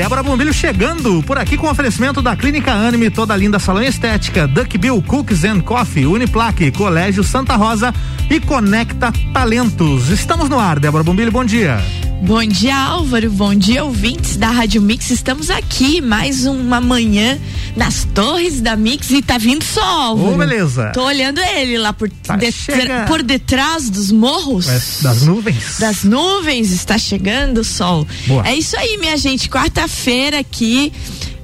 Débora 0.00 0.22
Bombilho 0.22 0.50
chegando 0.50 1.22
por 1.24 1.36
aqui 1.36 1.58
com 1.58 1.68
oferecimento 1.68 2.22
da 2.22 2.34
Clínica 2.34 2.72
Anime, 2.72 3.10
toda 3.10 3.36
linda 3.36 3.58
salão 3.58 3.82
estética, 3.82 4.48
Duck 4.48 4.78
Bill 4.78 5.02
Cookies 5.02 5.44
and 5.44 5.60
Coffee, 5.60 6.06
Uniplaque, 6.06 6.72
Colégio 6.72 7.22
Santa 7.22 7.54
Rosa 7.54 7.92
e 8.30 8.40
Conecta 8.40 9.12
Talentos. 9.30 10.08
Estamos 10.08 10.48
no 10.48 10.58
ar, 10.58 10.80
Débora 10.80 11.04
Bombilho, 11.04 11.30
bom 11.30 11.44
dia. 11.44 11.78
Bom 12.22 12.44
dia, 12.44 12.76
Álvaro. 12.76 13.30
Bom 13.30 13.54
dia, 13.54 13.82
ouvintes 13.82 14.36
da 14.36 14.50
Rádio 14.50 14.82
Mix. 14.82 15.10
Estamos 15.10 15.48
aqui 15.48 16.02
mais 16.02 16.44
uma 16.44 16.80
manhã 16.80 17.38
nas 17.74 18.04
torres 18.14 18.60
da 18.60 18.76
Mix 18.76 19.10
e 19.10 19.22
tá 19.22 19.38
vindo 19.38 19.64
sol. 19.64 20.18
Ô, 20.18 20.34
oh, 20.34 20.36
beleza. 20.36 20.90
Tô 20.92 21.04
olhando 21.04 21.40
ele 21.40 21.78
lá 21.78 21.94
por, 21.94 22.10
tá 22.10 22.36
de, 22.36 22.52
por 23.08 23.22
detrás 23.22 23.88
dos 23.88 24.12
morros. 24.12 24.68
É, 24.68 25.02
das 25.02 25.22
nuvens. 25.22 25.78
Das 25.78 26.04
nuvens 26.04 26.70
está 26.72 26.98
chegando 26.98 27.58
o 27.58 27.64
sol. 27.64 28.06
Boa. 28.26 28.46
É 28.46 28.54
isso 28.54 28.76
aí, 28.76 28.98
minha 28.98 29.16
gente. 29.16 29.48
Quarta-feira 29.48 30.38
aqui. 30.38 30.92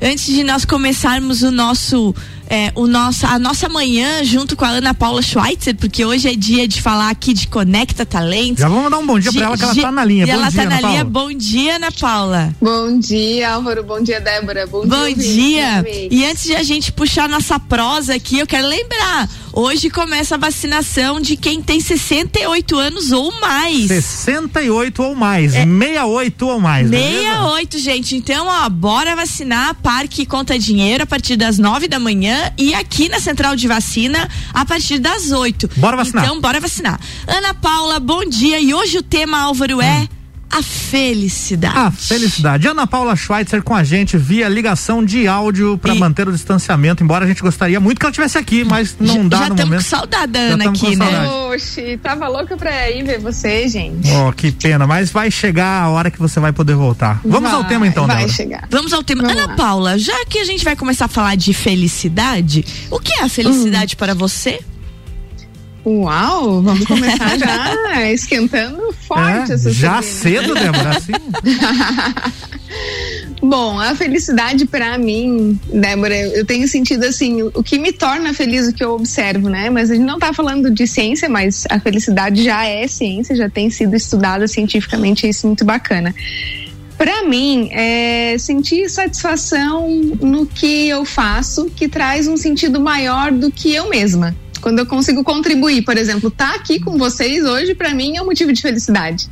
Antes 0.00 0.26
de 0.26 0.44
nós 0.44 0.64
começarmos 0.64 1.42
o 1.42 1.50
nosso 1.50 2.14
é, 2.48 2.70
o 2.74 2.86
nosso, 2.86 3.26
a 3.26 3.38
nossa 3.38 3.68
manhã 3.68 4.22
junto 4.22 4.56
com 4.56 4.64
a 4.64 4.68
Ana 4.68 4.94
Paula 4.94 5.20
Schweitzer, 5.20 5.74
porque 5.74 6.04
hoje 6.04 6.28
é 6.28 6.36
dia 6.36 6.68
de 6.68 6.80
falar 6.80 7.10
aqui 7.10 7.34
de 7.34 7.48
Conecta 7.48 8.06
Talentos. 8.06 8.60
Já 8.60 8.68
vamos 8.68 8.90
dar 8.90 8.98
um 8.98 9.06
bom 9.06 9.18
dia 9.18 9.32
para 9.32 9.46
ela, 9.46 9.56
que 9.56 9.64
ela 9.64 9.74
tá 9.74 9.92
na 9.92 10.04
linha. 10.04 10.24
E 10.24 10.26
bom 10.26 10.32
ela 10.32 10.48
dia, 10.48 10.62
tá 10.62 10.70
na 10.70 10.80
linha. 10.80 11.04
Bom 11.04 11.32
dia, 11.32 11.76
Ana 11.76 11.90
Paula. 11.90 12.54
Bom 12.60 12.98
dia, 12.98 13.50
Álvaro. 13.50 13.82
Bom 13.82 14.00
dia, 14.00 14.20
Débora. 14.20 14.66
Bom, 14.66 14.86
bom 14.86 15.12
dia. 15.12 15.82
dia. 15.82 16.08
E 16.10 16.24
antes 16.24 16.44
de 16.44 16.54
a 16.54 16.62
gente 16.62 16.92
puxar 16.92 17.28
nossa 17.28 17.58
prosa 17.58 18.14
aqui, 18.14 18.38
eu 18.38 18.46
quero 18.46 18.68
lembrar: 18.68 19.28
hoje 19.56 19.88
começa 19.88 20.34
a 20.34 20.38
vacinação 20.38 21.18
de 21.18 21.34
quem 21.34 21.62
tem 21.62 21.80
68 21.80 22.76
anos 22.76 23.10
ou 23.10 23.32
mais. 23.40 23.86
68 23.88 25.02
ou 25.02 25.14
mais. 25.14 25.54
É, 25.54 25.64
68 25.64 26.46
ou 26.46 26.60
mais. 26.60 26.90
68, 26.90 27.78
gente. 27.78 28.14
Então, 28.14 28.46
ó, 28.46 28.68
bora 28.68 29.16
vacinar. 29.16 29.74
Parque 29.76 30.26
conta 30.26 30.58
dinheiro 30.58 31.04
a 31.04 31.06
partir 31.06 31.36
das 31.36 31.58
9 31.58 31.88
da 31.88 31.98
manhã 31.98 32.52
e 32.58 32.74
aqui 32.74 33.08
na 33.08 33.18
central 33.18 33.56
de 33.56 33.66
vacina 33.66 34.28
a 34.52 34.66
partir 34.66 34.98
das 34.98 35.32
8. 35.32 35.70
Bora 35.76 35.96
vacinar. 35.96 36.24
Então, 36.24 36.40
bora 36.40 36.60
vacinar. 36.60 37.00
Ana 37.26 37.54
Paula, 37.54 37.98
bom 37.98 38.24
dia. 38.26 38.60
E 38.60 38.74
hoje 38.74 38.98
o 38.98 39.02
tema, 39.02 39.38
Álvaro, 39.38 39.80
é. 39.80 40.00
Hum 40.02 40.15
a 40.56 40.62
felicidade. 40.62 41.78
A 41.78 41.90
felicidade. 41.90 42.66
Ana 42.66 42.86
Paula 42.86 43.14
Schweitzer 43.14 43.62
com 43.62 43.74
a 43.74 43.84
gente 43.84 44.16
via 44.16 44.48
ligação 44.48 45.04
de 45.04 45.28
áudio 45.28 45.76
para 45.76 45.94
manter 45.94 46.26
o 46.26 46.32
distanciamento, 46.32 47.04
embora 47.04 47.26
a 47.26 47.28
gente 47.28 47.42
gostaria 47.42 47.78
muito 47.78 47.98
que 47.98 48.06
ela 48.06 48.10
estivesse 48.10 48.38
aqui, 48.38 48.64
mas 48.64 48.96
não 48.98 49.24
já, 49.24 49.28
dá 49.28 49.36
já 49.38 49.48
no 49.50 49.56
momento. 49.56 49.70
Já 49.72 49.76
estamos 49.76 49.84
com 49.84 49.96
saudade 49.96 50.32
da 50.32 50.38
Ana 50.38 50.70
aqui, 50.70 50.96
né? 50.96 51.28
Oxi, 51.28 52.00
tava 52.02 52.26
louca 52.28 52.56
pra 52.56 52.90
ir 52.90 53.04
ver 53.04 53.20
você, 53.20 53.68
gente. 53.68 54.10
Oh, 54.12 54.32
que 54.32 54.50
pena, 54.50 54.86
mas 54.86 55.10
vai 55.10 55.30
chegar 55.30 55.82
a 55.82 55.90
hora 55.90 56.10
que 56.10 56.18
você 56.18 56.40
vai 56.40 56.52
poder 56.52 56.74
voltar. 56.74 57.20
Vamos 57.22 57.50
vai, 57.50 57.60
ao 57.60 57.64
tema 57.64 57.86
então, 57.86 58.06
Vai 58.06 58.26
chegar. 58.28 58.66
Vamos 58.70 58.94
ao 58.94 59.02
tema. 59.02 59.22
Vamos 59.22 59.36
Ana 59.36 59.48
lá. 59.48 59.56
Paula, 59.56 59.98
já 59.98 60.24
que 60.24 60.38
a 60.38 60.44
gente 60.44 60.64
vai 60.64 60.74
começar 60.74 61.04
a 61.04 61.08
falar 61.08 61.36
de 61.36 61.52
felicidade, 61.52 62.64
o 62.90 62.98
que 62.98 63.12
é 63.12 63.22
a 63.22 63.28
felicidade 63.28 63.94
hum. 63.94 63.98
para 63.98 64.14
você? 64.14 64.60
Uau, 65.86 66.62
vamos 66.62 66.84
começar 66.84 67.38
já 67.38 68.10
esquentando 68.10 68.92
forte 69.06 69.52
é, 69.52 69.54
essa 69.54 69.70
Já 69.72 70.02
cedo, 70.02 70.52
Débora, 70.52 70.96
assim. 70.96 71.12
Bom, 73.40 73.78
a 73.78 73.94
felicidade 73.94 74.66
para 74.66 74.98
mim, 74.98 75.56
Débora, 75.72 76.16
eu 76.16 76.44
tenho 76.44 76.66
sentido 76.66 77.04
assim, 77.04 77.40
o 77.40 77.62
que 77.62 77.78
me 77.78 77.92
torna 77.92 78.34
feliz 78.34 78.66
o 78.66 78.72
que 78.72 78.82
eu 78.82 78.94
observo, 78.94 79.48
né? 79.48 79.70
Mas 79.70 79.88
a 79.88 79.94
gente 79.94 80.04
não 80.04 80.18
tá 80.18 80.32
falando 80.32 80.72
de 80.72 80.88
ciência, 80.88 81.28
mas 81.28 81.62
a 81.70 81.78
felicidade 81.78 82.42
já 82.42 82.64
é 82.64 82.88
ciência, 82.88 83.36
já 83.36 83.48
tem 83.48 83.70
sido 83.70 83.94
estudada 83.94 84.48
cientificamente, 84.48 85.28
isso 85.28 85.46
é 85.46 85.48
muito 85.48 85.64
bacana. 85.64 86.12
Para 86.98 87.22
mim, 87.22 87.68
é 87.70 88.36
sentir 88.38 88.88
satisfação 88.88 89.88
no 90.20 90.46
que 90.46 90.88
eu 90.88 91.04
faço, 91.04 91.66
que 91.66 91.86
traz 91.86 92.26
um 92.26 92.36
sentido 92.36 92.80
maior 92.80 93.30
do 93.30 93.52
que 93.52 93.72
eu 93.72 93.88
mesma. 93.88 94.34
Quando 94.66 94.80
eu 94.80 94.86
consigo 94.86 95.22
contribuir, 95.22 95.82
por 95.82 95.96
exemplo, 95.96 96.26
estar 96.26 96.48
tá 96.48 96.56
aqui 96.56 96.80
com 96.80 96.98
vocês 96.98 97.44
hoje, 97.44 97.72
para 97.72 97.94
mim 97.94 98.16
é 98.16 98.20
um 98.20 98.24
motivo 98.24 98.52
de 98.52 98.60
felicidade. 98.60 99.28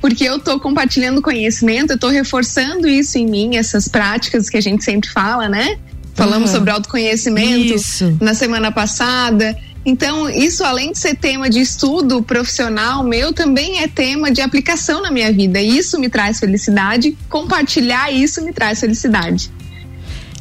Porque 0.00 0.24
eu 0.24 0.38
estou 0.38 0.58
compartilhando 0.58 1.22
conhecimento, 1.22 1.90
eu 1.90 1.94
estou 1.94 2.10
reforçando 2.10 2.88
isso 2.88 3.16
em 3.16 3.24
mim, 3.24 3.54
essas 3.54 3.86
práticas 3.86 4.50
que 4.50 4.56
a 4.56 4.60
gente 4.60 4.82
sempre 4.82 5.08
fala, 5.08 5.48
né? 5.48 5.78
Falamos 6.16 6.50
uhum. 6.50 6.56
sobre 6.56 6.70
autoconhecimento 6.72 7.72
isso. 7.72 8.18
na 8.20 8.34
semana 8.34 8.72
passada. 8.72 9.56
Então, 9.86 10.28
isso 10.28 10.64
além 10.64 10.90
de 10.90 10.98
ser 10.98 11.14
tema 11.14 11.48
de 11.48 11.60
estudo 11.60 12.20
profissional 12.20 13.04
meu, 13.04 13.32
também 13.32 13.78
é 13.78 13.86
tema 13.86 14.28
de 14.32 14.40
aplicação 14.40 15.00
na 15.00 15.10
minha 15.12 15.32
vida. 15.32 15.62
Isso 15.62 16.00
me 16.00 16.08
traz 16.08 16.40
felicidade, 16.40 17.16
compartilhar 17.28 18.10
isso 18.10 18.44
me 18.44 18.52
traz 18.52 18.80
felicidade. 18.80 19.52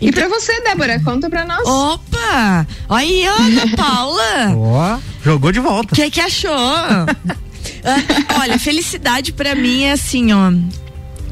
E 0.03 0.11
pra 0.11 0.27
você, 0.27 0.61
Débora, 0.61 0.99
conta 0.99 1.29
pra 1.29 1.45
nós. 1.45 1.65
Opa! 1.65 2.67
Aí, 2.89 3.25
Ana 3.25 3.69
Paula. 3.75 4.55
Ó, 4.55 4.99
jogou 5.23 5.51
de 5.51 5.59
volta. 5.59 5.93
O 5.93 5.95
que 5.95 6.09
que 6.11 6.21
achou? 6.21 6.51
Ah, 7.85 8.39
olha, 8.39 8.57
felicidade 8.57 9.33
pra 9.33 9.55
mim 9.55 9.83
é 9.83 9.91
assim, 9.91 10.31
ó. 10.31 10.53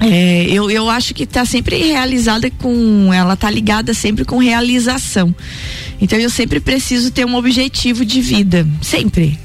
É, 0.01 0.43
eu, 0.49 0.69
eu 0.69 0.89
acho 0.89 1.13
que 1.13 1.25
tá 1.25 1.45
sempre 1.45 1.77
realizada 1.77 2.49
com. 2.51 3.13
Ela 3.13 3.37
tá 3.37 3.49
ligada 3.49 3.93
sempre 3.93 4.25
com 4.25 4.37
realização. 4.37 5.33
Então 6.01 6.19
eu 6.19 6.29
sempre 6.29 6.59
preciso 6.59 7.09
ter 7.11 7.25
um 7.25 7.35
objetivo 7.35 8.03
de 8.03 8.19
vida. 8.19 8.67
Sempre. 8.81 9.39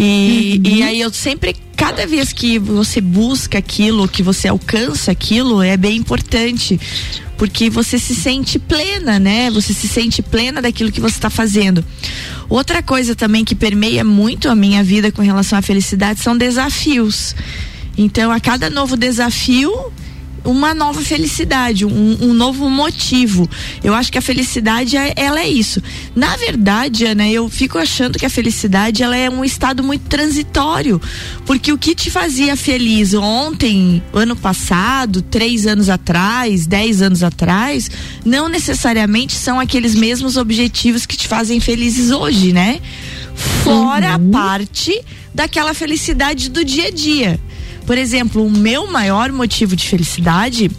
E, 0.00 0.62
uhum. 0.64 0.76
e 0.76 0.82
aí 0.84 1.00
eu 1.00 1.12
sempre, 1.12 1.56
cada 1.76 2.06
vez 2.06 2.32
que 2.32 2.56
você 2.56 3.00
busca 3.00 3.58
aquilo, 3.58 4.06
que 4.06 4.22
você 4.22 4.46
alcança 4.46 5.10
aquilo, 5.10 5.60
é 5.60 5.76
bem 5.76 5.96
importante 5.96 6.78
porque 7.36 7.70
você 7.70 7.98
se 7.98 8.14
sente 8.16 8.58
plena, 8.58 9.18
né? 9.18 9.48
Você 9.50 9.72
se 9.72 9.86
sente 9.88 10.20
plena 10.20 10.60
daquilo 10.60 10.90
que 10.90 11.00
você 11.00 11.16
está 11.16 11.30
fazendo. 11.30 11.84
Outra 12.48 12.82
coisa 12.82 13.14
também 13.14 13.44
que 13.44 13.54
permeia 13.54 14.04
muito 14.04 14.48
a 14.48 14.56
minha 14.56 14.82
vida 14.82 15.12
com 15.12 15.22
relação 15.22 15.56
à 15.56 15.62
felicidade 15.62 16.20
são 16.20 16.36
desafios. 16.36 17.36
Então, 17.96 18.32
a 18.32 18.40
cada 18.40 18.68
novo 18.68 18.96
desafio, 18.96 19.72
uma 20.44 20.74
nova 20.74 21.00
felicidade, 21.00 21.84
um, 21.84 22.18
um, 22.20 22.32
novo 22.32 22.68
motivo. 22.70 23.48
Eu 23.82 23.94
acho 23.94 24.10
que 24.10 24.18
a 24.18 24.22
felicidade 24.22 24.96
é, 24.96 25.12
ela 25.16 25.40
é 25.40 25.48
isso. 25.48 25.82
Na 26.14 26.36
verdade, 26.36 27.04
Ana, 27.04 27.28
eu 27.28 27.48
fico 27.48 27.78
achando 27.78 28.18
que 28.18 28.26
a 28.26 28.30
felicidade 28.30 29.02
ela 29.02 29.16
é 29.16 29.28
um 29.28 29.44
estado 29.44 29.82
muito 29.82 30.06
transitório, 30.08 31.00
porque 31.44 31.72
o 31.72 31.78
que 31.78 31.94
te 31.94 32.10
fazia 32.10 32.56
feliz 32.56 33.14
ontem, 33.14 34.02
ano 34.12 34.36
passado, 34.36 35.22
três 35.22 35.66
anos 35.66 35.88
atrás, 35.88 36.66
dez 36.66 37.02
anos 37.02 37.22
atrás, 37.22 37.90
não 38.24 38.48
necessariamente 38.48 39.34
são 39.34 39.60
aqueles 39.60 39.94
mesmos 39.94 40.36
objetivos 40.36 41.06
que 41.06 41.16
te 41.16 41.28
fazem 41.28 41.60
felizes 41.60 42.10
hoje, 42.10 42.52
né? 42.52 42.80
Fora 43.62 44.18
uhum. 44.18 44.28
a 44.28 44.32
parte 44.32 45.00
daquela 45.32 45.72
felicidade 45.72 46.50
do 46.50 46.64
dia 46.64 46.88
a 46.88 46.90
dia. 46.90 47.38
Por 47.88 47.96
exemplo, 47.96 48.44
o 48.44 48.50
meu 48.50 48.86
maior 48.86 49.32
motivo 49.32 49.74
de 49.74 49.88
felicidade 49.88 50.70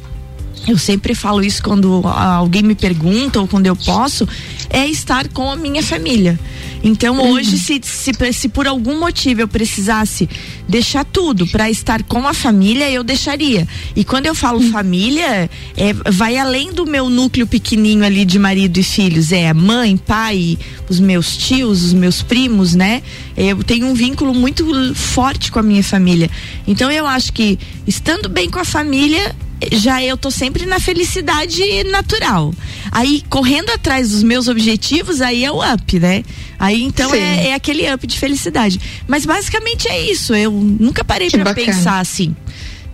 eu 0.70 0.78
sempre 0.78 1.16
falo 1.16 1.44
isso 1.44 1.64
quando 1.64 2.02
alguém 2.06 2.62
me 2.62 2.76
pergunta 2.76 3.40
ou 3.40 3.48
quando 3.48 3.66
eu 3.66 3.76
posso, 3.76 4.28
é 4.70 4.86
estar 4.86 5.28
com 5.30 5.50
a 5.50 5.56
minha 5.56 5.82
família. 5.82 6.40
Então 6.84 7.18
uhum. 7.18 7.32
hoje, 7.32 7.58
se, 7.58 7.82
se, 7.84 8.14
se, 8.32 8.50
por 8.50 8.68
algum 8.68 9.00
motivo 9.00 9.42
eu 9.42 9.48
precisasse 9.48 10.30
deixar 10.68 11.04
tudo 11.04 11.46
para 11.48 11.70
estar 11.70 12.04
com 12.04 12.28
a 12.28 12.34
família, 12.34 12.90
eu 12.90 13.04
deixaria. 13.04 13.68
E 13.96 14.04
quando 14.04 14.28
eu 14.28 14.36
falo 14.36 14.60
uhum. 14.60 14.72
família, 14.72 15.50
é, 15.76 15.94
vai 16.12 16.38
além 16.38 16.72
do 16.72 16.86
meu 16.86 17.10
núcleo 17.10 17.48
pequenininho 17.48 18.06
ali 18.06 18.24
de 18.24 18.38
marido 18.38 18.78
e 18.78 18.84
filhos. 18.84 19.32
É 19.32 19.54
mãe, 19.54 19.98
pai, 19.98 20.58
os 20.88 21.00
meus 21.00 21.36
tios, 21.36 21.84
os 21.84 21.94
meus 21.94 22.22
primos, 22.22 22.76
né? 22.76 23.02
Eu 23.36 23.64
tenho 23.64 23.88
um 23.88 23.94
vínculo 23.94 24.34
muito 24.34 24.94
forte 24.96 25.52
com 25.52 25.60
a 25.60 25.64
minha 25.64 25.84
família. 25.84 26.30
Então 26.68 26.92
eu 26.92 27.08
acho 27.08 27.34
que 27.34 27.58
estando 27.88 28.30
bem 28.30 28.50
com 28.50 28.60
a 28.60 28.66
família, 28.66 29.36
já 29.72 30.04
eu 30.04 30.18
tô 30.18 30.32
sempre 30.32 30.66
na 30.66 30.80
felicidade 30.80 31.84
natural. 31.86 32.54
Aí, 32.92 33.24
correndo 33.30 33.70
atrás 33.72 34.10
dos 34.12 34.24
meus 34.24 34.48
objetivos, 34.48 35.22
aí 35.22 35.44
é 35.44 35.52
o 35.52 35.60
up, 35.62 36.00
né? 36.00 36.24
Aí 36.58 36.84
então 36.84 37.14
é, 37.14 37.48
é, 37.48 37.54
aquele 37.54 37.92
up 37.92 38.06
de 38.06 38.20
felicidade. 38.20 38.80
Mas 39.08 39.26
basicamente 39.26 39.88
é 39.88 40.12
isso. 40.12 40.36
Eu 40.36 40.52
nunca 40.52 41.04
parei 41.04 41.30
para 41.30 41.54
pensar 41.54 42.00
assim 42.00 42.36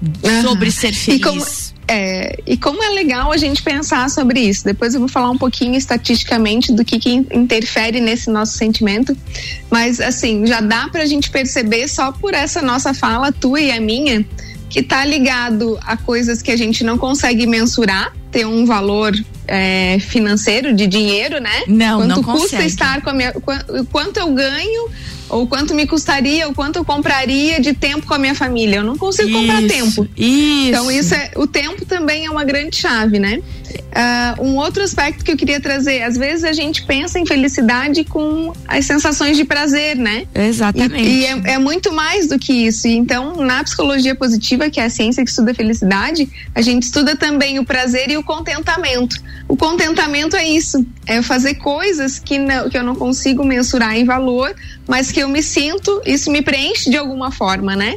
uhum. 0.01 0.41
sobre 0.41 0.71
ser 0.71 0.93
feliz. 0.93 1.19
E 1.19 1.23
como, 1.23 1.45
é, 1.87 2.39
e 2.45 2.57
como 2.57 2.83
é 2.83 2.89
legal 2.89 3.31
a 3.31 3.37
gente 3.37 3.63
pensar 3.63 4.09
sobre 4.09 4.39
isso. 4.39 4.63
Depois 4.63 4.93
eu 4.93 4.99
vou 4.99 5.09
falar 5.09 5.31
um 5.31 5.37
pouquinho 5.37 5.75
estatisticamente 5.75 6.71
do 6.71 6.85
que, 6.85 6.99
que 6.99 7.09
interfere 7.09 7.99
nesse 7.99 8.29
nosso 8.29 8.57
sentimento. 8.57 9.17
Mas 9.69 9.99
assim, 9.99 10.45
já 10.45 10.61
dá 10.61 10.87
pra 10.89 11.05
gente 11.05 11.29
perceber 11.29 11.87
só 11.87 12.11
por 12.11 12.33
essa 12.33 12.61
nossa 12.61 12.93
fala, 12.93 13.31
tua 13.31 13.59
e 13.59 13.71
a 13.71 13.79
minha 13.79 14.25
que 14.69 14.79
está 14.79 15.05
ligado 15.05 15.77
a 15.81 15.95
coisas 15.97 16.41
que 16.41 16.51
a 16.51 16.57
gente 16.57 16.83
não 16.83 16.97
consegue 16.97 17.45
mensurar, 17.45 18.13
ter 18.31 18.45
um 18.45 18.65
valor 18.65 19.13
é, 19.47 19.97
financeiro 19.99 20.73
de 20.73 20.87
dinheiro, 20.87 21.39
né? 21.39 21.63
Não, 21.67 21.99
quanto 21.99 22.07
não 22.07 22.23
custa 22.23 22.57
consegue. 22.57 22.65
estar 22.65 23.01
com 23.01 23.09
a 23.09 23.13
minha, 23.13 23.33
quanto 23.91 24.17
eu 24.17 24.31
ganho 24.33 24.89
ou 25.27 25.47
quanto 25.47 25.73
me 25.73 25.87
custaria, 25.87 26.47
ou 26.47 26.53
quanto 26.53 26.77
eu 26.77 26.85
compraria 26.85 27.59
de 27.59 27.73
tempo 27.73 28.05
com 28.05 28.13
a 28.13 28.19
minha 28.19 28.35
família. 28.35 28.77
Eu 28.77 28.83
não 28.83 28.97
consigo 28.97 29.29
Isso, 29.29 29.39
comprar 29.39 29.67
tempo. 29.67 30.07
Isso. 30.15 30.69
Então 30.69 30.91
isso 30.91 31.15
é, 31.15 31.31
o 31.35 31.47
tempo 31.47 31.85
também 31.85 32.25
é 32.25 32.29
uma 32.29 32.43
grande 32.43 32.75
chave, 32.75 33.19
né? 33.19 33.41
Uh, 33.75 34.43
um 34.43 34.57
outro 34.57 34.83
aspecto 34.83 35.23
que 35.23 35.31
eu 35.31 35.37
queria 35.37 35.59
trazer, 35.59 36.03
às 36.03 36.17
vezes 36.17 36.43
a 36.43 36.53
gente 36.53 36.85
pensa 36.85 37.19
em 37.19 37.25
felicidade 37.25 38.03
com 38.03 38.53
as 38.67 38.85
sensações 38.85 39.37
de 39.37 39.45
prazer, 39.45 39.95
né? 39.95 40.27
Exatamente. 40.33 41.01
E, 41.01 41.21
e 41.21 41.25
é, 41.25 41.41
é, 41.53 41.57
muito 41.57 41.93
mais 41.93 42.27
do 42.27 42.37
que 42.37 42.51
isso. 42.51 42.87
Então, 42.87 43.37
na 43.37 43.63
psicologia 43.63 44.13
positiva, 44.13 44.69
que 44.69 44.79
é 44.79 44.85
a 44.85 44.89
ciência 44.89 45.23
que 45.23 45.29
estuda 45.29 45.51
a 45.51 45.53
felicidade, 45.55 46.27
a 46.53 46.61
gente 46.61 46.83
estuda 46.83 47.15
também 47.15 47.59
o 47.59 47.65
prazer 47.65 48.09
e 48.09 48.17
o 48.17 48.23
contentamento. 48.23 49.21
O 49.47 49.55
contentamento 49.55 50.35
é 50.35 50.47
isso, 50.47 50.85
é 51.05 51.21
fazer 51.21 51.55
coisas 51.55 52.19
que, 52.19 52.37
não, 52.39 52.69
que 52.69 52.77
eu 52.77 52.83
não 52.83 52.95
consigo 52.95 53.45
mensurar 53.45 53.95
em 53.95 54.03
valor, 54.03 54.53
mas 54.87 55.11
que 55.11 55.19
eu 55.19 55.29
me 55.29 55.41
sinto, 55.41 56.01
isso 56.05 56.31
me 56.31 56.41
preenche 56.41 56.89
de 56.89 56.97
alguma 56.97 57.31
forma, 57.31 57.75
né? 57.75 57.95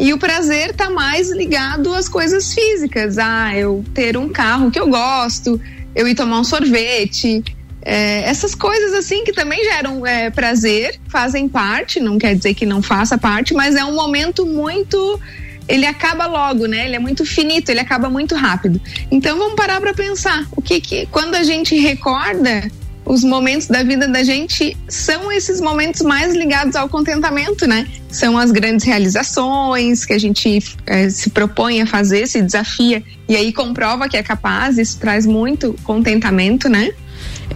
E 0.00 0.14
o 0.14 0.18
prazer 0.18 0.74
tá 0.74 0.88
mais 0.88 1.30
ligado 1.30 1.92
às 1.92 2.08
coisas 2.08 2.54
físicas. 2.54 3.18
Ah, 3.18 3.54
eu 3.54 3.84
ter 3.92 4.16
um 4.16 4.30
carro 4.30 4.70
que 4.70 4.80
eu 4.80 4.88
gosto, 4.88 5.60
eu 5.94 6.08
ir 6.08 6.14
tomar 6.14 6.40
um 6.40 6.44
sorvete. 6.44 7.44
É, 7.82 8.22
essas 8.22 8.54
coisas 8.54 8.94
assim 8.94 9.24
que 9.24 9.32
também 9.32 9.62
geram 9.62 10.06
é, 10.06 10.30
prazer, 10.30 10.98
fazem 11.06 11.46
parte, 11.46 12.00
não 12.00 12.16
quer 12.18 12.34
dizer 12.34 12.54
que 12.54 12.64
não 12.64 12.80
faça 12.80 13.18
parte, 13.18 13.52
mas 13.52 13.76
é 13.76 13.84
um 13.84 13.94
momento 13.94 14.46
muito. 14.46 15.20
Ele 15.68 15.84
acaba 15.84 16.24
logo, 16.24 16.64
né? 16.64 16.86
Ele 16.86 16.96
é 16.96 16.98
muito 16.98 17.26
finito, 17.26 17.68
ele 17.68 17.80
acaba 17.80 18.08
muito 18.08 18.34
rápido. 18.34 18.80
Então 19.10 19.36
vamos 19.36 19.54
parar 19.54 19.82
para 19.82 19.92
pensar. 19.92 20.46
O 20.56 20.62
que, 20.62 20.80
que 20.80 21.06
quando 21.12 21.34
a 21.34 21.42
gente 21.42 21.78
recorda 21.78 22.70
os 23.10 23.24
momentos 23.24 23.66
da 23.66 23.82
vida 23.82 24.06
da 24.06 24.22
gente 24.22 24.76
são 24.86 25.32
esses 25.32 25.60
momentos 25.60 26.00
mais 26.02 26.32
ligados 26.32 26.76
ao 26.76 26.88
contentamento, 26.88 27.66
né? 27.66 27.84
São 28.08 28.38
as 28.38 28.52
grandes 28.52 28.86
realizações 28.86 30.04
que 30.04 30.12
a 30.12 30.18
gente 30.18 30.62
é, 30.86 31.10
se 31.10 31.28
propõe 31.30 31.82
a 31.82 31.86
fazer, 31.86 32.28
se 32.28 32.40
desafia 32.40 33.02
e 33.28 33.34
aí 33.34 33.52
comprova 33.52 34.08
que 34.08 34.16
é 34.16 34.22
capaz, 34.22 34.78
isso 34.78 34.96
traz 35.00 35.26
muito 35.26 35.74
contentamento, 35.82 36.68
né? 36.68 36.92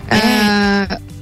É. 0.09 0.97
Uh, 0.97 1.14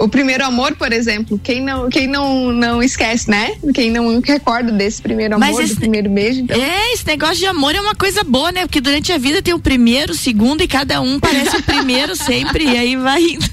o 0.00 0.08
primeiro 0.08 0.44
amor, 0.44 0.74
por 0.76 0.92
exemplo, 0.92 1.38
quem 1.38 1.60
não, 1.60 1.90
quem 1.90 2.06
não, 2.06 2.50
não 2.50 2.82
esquece, 2.82 3.30
né? 3.30 3.54
Quem 3.74 3.90
não 3.90 4.20
recorda 4.20 4.72
desse 4.72 5.02
primeiro 5.02 5.34
amor, 5.34 5.62
esse, 5.62 5.74
do 5.74 5.80
primeiro 5.80 6.08
beijo. 6.08 6.40
Então. 6.40 6.60
É, 6.60 6.92
esse 6.92 7.06
negócio 7.06 7.36
de 7.36 7.46
amor 7.46 7.74
é 7.74 7.80
uma 7.80 7.94
coisa 7.94 8.24
boa, 8.24 8.50
né? 8.50 8.62
Porque 8.62 8.80
durante 8.80 9.12
a 9.12 9.18
vida 9.18 9.42
tem 9.42 9.52
o 9.52 9.58
primeiro, 9.58 10.12
o 10.12 10.16
segundo 10.16 10.62
e 10.62 10.68
cada 10.68 11.02
um 11.02 11.20
parece 11.20 11.54
o 11.56 11.62
primeiro 11.62 12.16
sempre 12.16 12.64
e 12.64 12.78
aí 12.78 12.96
vai 12.96 13.22
indo. 13.22 13.44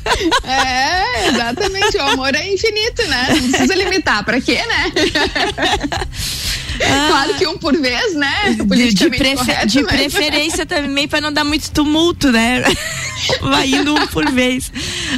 É, 0.43 1.27
exatamente. 1.27 1.97
O 1.97 2.01
amor 2.01 2.33
é 2.33 2.53
infinito, 2.53 3.05
né? 3.07 3.27
Não 3.29 3.49
precisa 3.49 3.75
limitar. 3.75 4.23
Pra 4.23 4.39
quê, 4.39 4.61
né? 4.65 4.91
Ah, 6.83 7.07
claro 7.09 7.33
que 7.35 7.47
um 7.47 7.57
por 7.57 7.75
vez, 7.79 8.13
né? 8.15 8.55
De, 8.65 8.93
de, 8.93 9.09
prefer, 9.09 9.35
correto, 9.35 9.67
de 9.67 9.83
preferência 9.83 10.65
também 10.65 11.07
para 11.07 11.21
não 11.21 11.31
dar 11.31 11.43
muito 11.43 11.71
tumulto, 11.71 12.31
né? 12.31 12.63
Vai 13.41 13.67
indo 13.67 13.93
um 13.93 14.07
por 14.07 14.29
vez. 14.31 14.71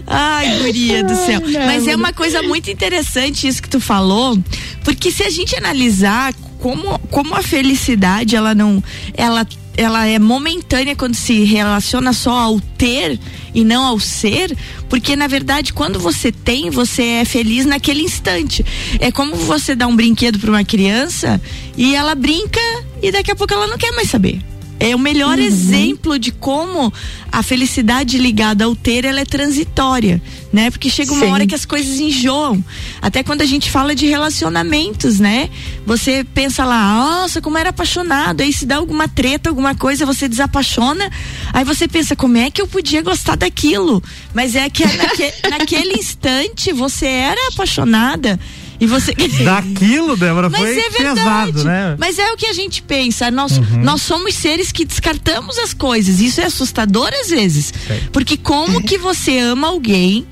Ai, 0.08 0.60
guria 0.60 1.04
do 1.04 1.16
céu. 1.16 1.42
Mas 1.66 1.88
é 1.88 1.96
uma 1.96 2.14
coisa 2.14 2.42
muito 2.42 2.70
interessante 2.70 3.48
isso 3.48 3.62
que 3.62 3.70
tu 3.70 3.80
falou, 3.80 4.38
porque 4.84 5.12
se 5.12 5.24
a 5.24 5.30
gente 5.30 5.56
analisar 5.56 6.34
como, 6.60 7.00
como 7.10 7.36
a 7.36 7.42
felicidade 7.42 8.36
ela 8.36 8.54
não 8.54 8.84
ela 9.14 9.46
ela 9.78 10.06
é 10.06 10.20
momentânea 10.20 10.96
quando 10.96 11.16
se 11.16 11.44
relaciona 11.44 12.14
só 12.14 12.32
ao 12.32 12.60
ter 12.60 13.20
e 13.54 13.64
não 13.64 13.84
ao 13.86 14.00
ser, 14.00 14.56
porque 14.90 15.16
na 15.16 15.28
verdade 15.28 15.74
quando 15.74 16.00
você 16.00 16.32
tem, 16.32 16.70
você 16.70 17.04
é 17.04 17.26
feliz 17.26 17.66
naquele 17.66 18.02
instante. 18.02 18.66
É 19.00 19.12
como 19.12 19.36
você 19.36 19.76
dá 19.76 19.88
um 19.88 19.96
brinquedo 19.96 20.40
para 20.40 20.50
uma 20.50 20.64
criança 20.64 21.42
e 21.78 21.96
ela 21.96 22.16
brinca 22.16 22.60
e 23.02 23.12
daqui 23.12 23.32
a 23.32 23.36
pouco 23.36 23.54
ela 23.54 23.68
não 23.68 23.78
quer 23.78 23.92
mais 23.92 24.10
saber. 24.10 24.49
É 24.80 24.96
o 24.96 25.00
melhor 25.00 25.38
uhum. 25.38 25.44
exemplo 25.44 26.18
de 26.18 26.32
como 26.32 26.92
a 27.32 27.44
felicidade 27.44 28.18
ligada 28.18 28.64
ao 28.64 28.76
ter 28.76 29.04
ela 29.04 29.20
é 29.20 29.26
transitória, 29.26 30.22
né? 30.54 30.72
Porque 30.72 30.90
chega 30.90 31.12
uma 31.12 31.26
Sim. 31.26 31.32
hora 31.32 31.46
que 31.46 31.54
as 31.54 31.66
coisas 31.66 32.00
enjoam. 32.00 32.64
Até 33.02 33.22
quando 33.22 33.42
a 33.42 33.46
gente 33.46 33.70
fala 33.70 33.94
de 33.94 34.08
relacionamentos, 34.08 35.20
né? 35.20 35.50
Você 35.86 36.26
pensa 36.34 36.64
lá, 36.64 36.96
nossa, 36.96 37.42
como 37.42 37.58
era 37.58 37.72
apaixonado. 37.72 38.42
Aí 38.42 38.54
se 38.54 38.66
dá 38.66 38.78
alguma 38.78 39.08
treta, 39.08 39.50
alguma 39.50 39.76
coisa, 39.76 40.06
você 40.06 40.30
desapaixona. 40.30 41.12
Aí 41.52 41.66
você 41.66 41.86
pensa, 41.86 42.16
como 42.16 42.38
é 42.38 42.50
que 42.50 42.62
eu 42.62 42.68
podia 42.68 43.02
gostar 43.02 43.36
daquilo? 43.36 44.02
Mas 44.34 44.56
é 44.56 44.70
que 44.70 44.86
naque, 44.86 45.34
naquele 45.50 46.00
instante 46.00 46.72
você 46.72 47.06
era 47.06 47.50
apaixonada 47.50 48.40
e 48.80 48.88
você. 48.88 49.14
Daquilo, 49.44 50.16
Débora, 50.16 50.50
foi 50.50 50.80
é 50.80 50.90
pesado, 50.90 51.64
né? 51.64 51.96
Mas 52.00 52.18
é 52.18 52.32
o 52.32 52.38
que 52.38 52.46
a 52.46 52.54
gente 52.54 52.82
pensa. 52.82 53.30
Nós, 53.30 53.58
uhum. 53.58 53.82
nós 53.84 54.02
somos 54.02 54.36
seres 54.36 54.72
que 54.72 54.86
descartamos 54.86 55.58
as 55.58 55.74
coisas. 55.74 56.20
Isso 56.20 56.42
é 56.42 56.46
assustador 56.46 57.10
às 57.22 57.30
vezes. 57.30 57.74
Porque 58.12 58.38
como 58.38 58.82
que 58.82 58.98
você 58.98 59.40
ama 59.40 59.68
alguém 59.68 60.26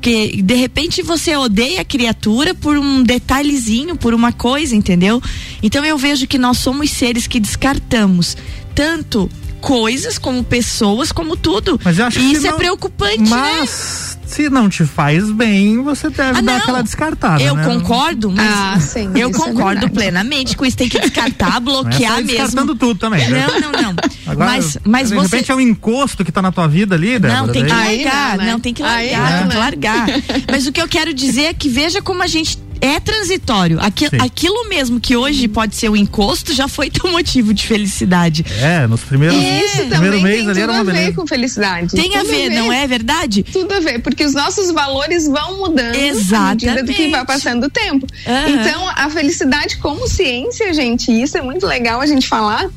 que 0.00 0.40
de 0.42 0.54
repente 0.54 1.02
você 1.02 1.36
odeia 1.36 1.82
a 1.82 1.84
criatura 1.84 2.54
por 2.54 2.78
um 2.78 3.02
detalhezinho, 3.02 3.96
por 3.96 4.14
uma 4.14 4.32
coisa, 4.32 4.74
entendeu? 4.74 5.22
Então 5.62 5.84
eu 5.84 5.98
vejo 5.98 6.26
que 6.26 6.38
nós 6.38 6.58
somos 6.58 6.90
seres 6.90 7.26
que 7.26 7.38
descartamos 7.38 8.36
tanto 8.74 9.30
coisas 9.60 10.18
como 10.18 10.42
pessoas, 10.42 11.12
como 11.12 11.36
tudo. 11.36 11.80
Mas 11.84 11.98
eu 11.98 12.06
acho 12.06 12.18
e 12.18 12.32
isso 12.32 12.46
é 12.46 12.50
não... 12.50 12.56
é 12.56 12.58
preocupante, 12.58 13.20
né? 13.20 13.28
Mas... 13.30 14.16
né? 14.16 14.20
se 14.30 14.48
não 14.48 14.68
te 14.68 14.84
faz 14.84 15.28
bem, 15.32 15.82
você 15.82 16.08
deve 16.08 16.38
ah, 16.38 16.42
dar 16.42 16.56
aquela 16.58 16.82
descartada. 16.82 17.42
Eu 17.42 17.56
né? 17.56 17.64
concordo, 17.64 18.30
mas 18.30 18.46
ah, 18.48 18.80
sim, 18.80 19.10
eu 19.16 19.30
é 19.30 19.32
concordo 19.32 19.86
é 19.86 19.88
plenamente 19.88 20.56
com 20.56 20.64
isso. 20.64 20.76
Tem 20.76 20.88
que 20.88 21.00
descartar, 21.00 21.58
bloquear 21.58 22.18
é 22.18 22.22
mesmo. 22.22 22.26
Descartando 22.26 22.76
tudo 22.76 22.98
também. 22.98 23.28
Né? 23.28 23.46
Não, 23.48 23.60
não, 23.60 23.82
não. 23.82 23.96
Agora, 24.26 24.50
mas, 24.50 24.78
mas 24.84 25.08
de 25.08 25.16
você... 25.16 25.36
repente 25.36 25.50
é 25.50 25.54
um 25.54 25.60
encosto 25.60 26.24
que 26.24 26.30
tá 26.30 26.40
na 26.40 26.52
tua 26.52 26.68
vida 26.68 26.94
ali, 26.94 27.18
Débora, 27.18 27.40
Não, 27.40 27.48
tem 27.48 27.64
que 27.64 27.70
daí... 27.70 28.04
largar, 28.04 28.30
não, 28.30 28.44
né? 28.44 28.52
não, 28.52 28.60
tem 28.60 28.74
que 28.74 28.82
largar, 28.82 29.32
Aí, 29.32 29.38
tem 29.40 29.48
que 29.48 29.56
largar. 29.56 30.06
mas 30.50 30.66
o 30.66 30.72
que 30.72 30.80
eu 30.80 30.86
quero 30.86 31.12
dizer 31.12 31.42
é 31.42 31.54
que 31.54 31.68
veja 31.68 32.00
como 32.00 32.22
a 32.22 32.28
gente 32.28 32.56
é 32.80 32.98
transitório. 32.98 33.78
Aquilo, 33.80 34.22
aquilo 34.22 34.68
mesmo 34.68 34.98
que 34.98 35.16
hoje 35.16 35.46
pode 35.48 35.76
ser 35.76 35.88
o 35.88 35.92
um 35.92 35.96
encosto 35.96 36.54
já 36.54 36.66
foi 36.66 36.88
teu 36.90 37.10
motivo 37.10 37.52
de 37.52 37.66
felicidade. 37.66 38.44
É, 38.60 38.86
nos 38.86 39.02
primeiros, 39.02 39.36
Isso 39.36 39.86
primeiro 39.86 40.20
mês 40.20 40.48
ali 40.48 40.60
era 40.60 40.72
uma 40.72 40.84
beleza. 40.84 41.04
a 41.04 41.10
ver 41.10 41.14
com 41.14 41.26
felicidade. 41.26 41.94
Tem 41.94 42.16
a 42.16 42.22
ver, 42.22 42.46
a 42.46 42.48
ver, 42.48 42.50
não 42.50 42.72
é 42.72 42.86
verdade? 42.86 43.42
Tudo 43.42 43.74
a 43.74 43.80
ver, 43.80 44.00
porque 44.00 44.24
os 44.24 44.34
nossos 44.34 44.70
valores 44.70 45.26
vão 45.26 45.58
mudando 45.58 45.94
Exatamente. 45.94 46.68
à 46.68 46.74
medida 46.74 46.92
do 46.92 46.96
que 46.96 47.08
vai 47.08 47.24
passando 47.24 47.64
o 47.64 47.70
tempo. 47.70 48.06
Uhum. 48.26 48.60
Então, 48.60 48.88
a 48.88 49.10
felicidade 49.10 49.76
como 49.78 50.08
ciência, 50.08 50.72
gente, 50.72 51.10
isso 51.10 51.36
é 51.36 51.42
muito 51.42 51.66
legal 51.66 52.00
a 52.00 52.06
gente 52.06 52.26
falar. 52.26 52.68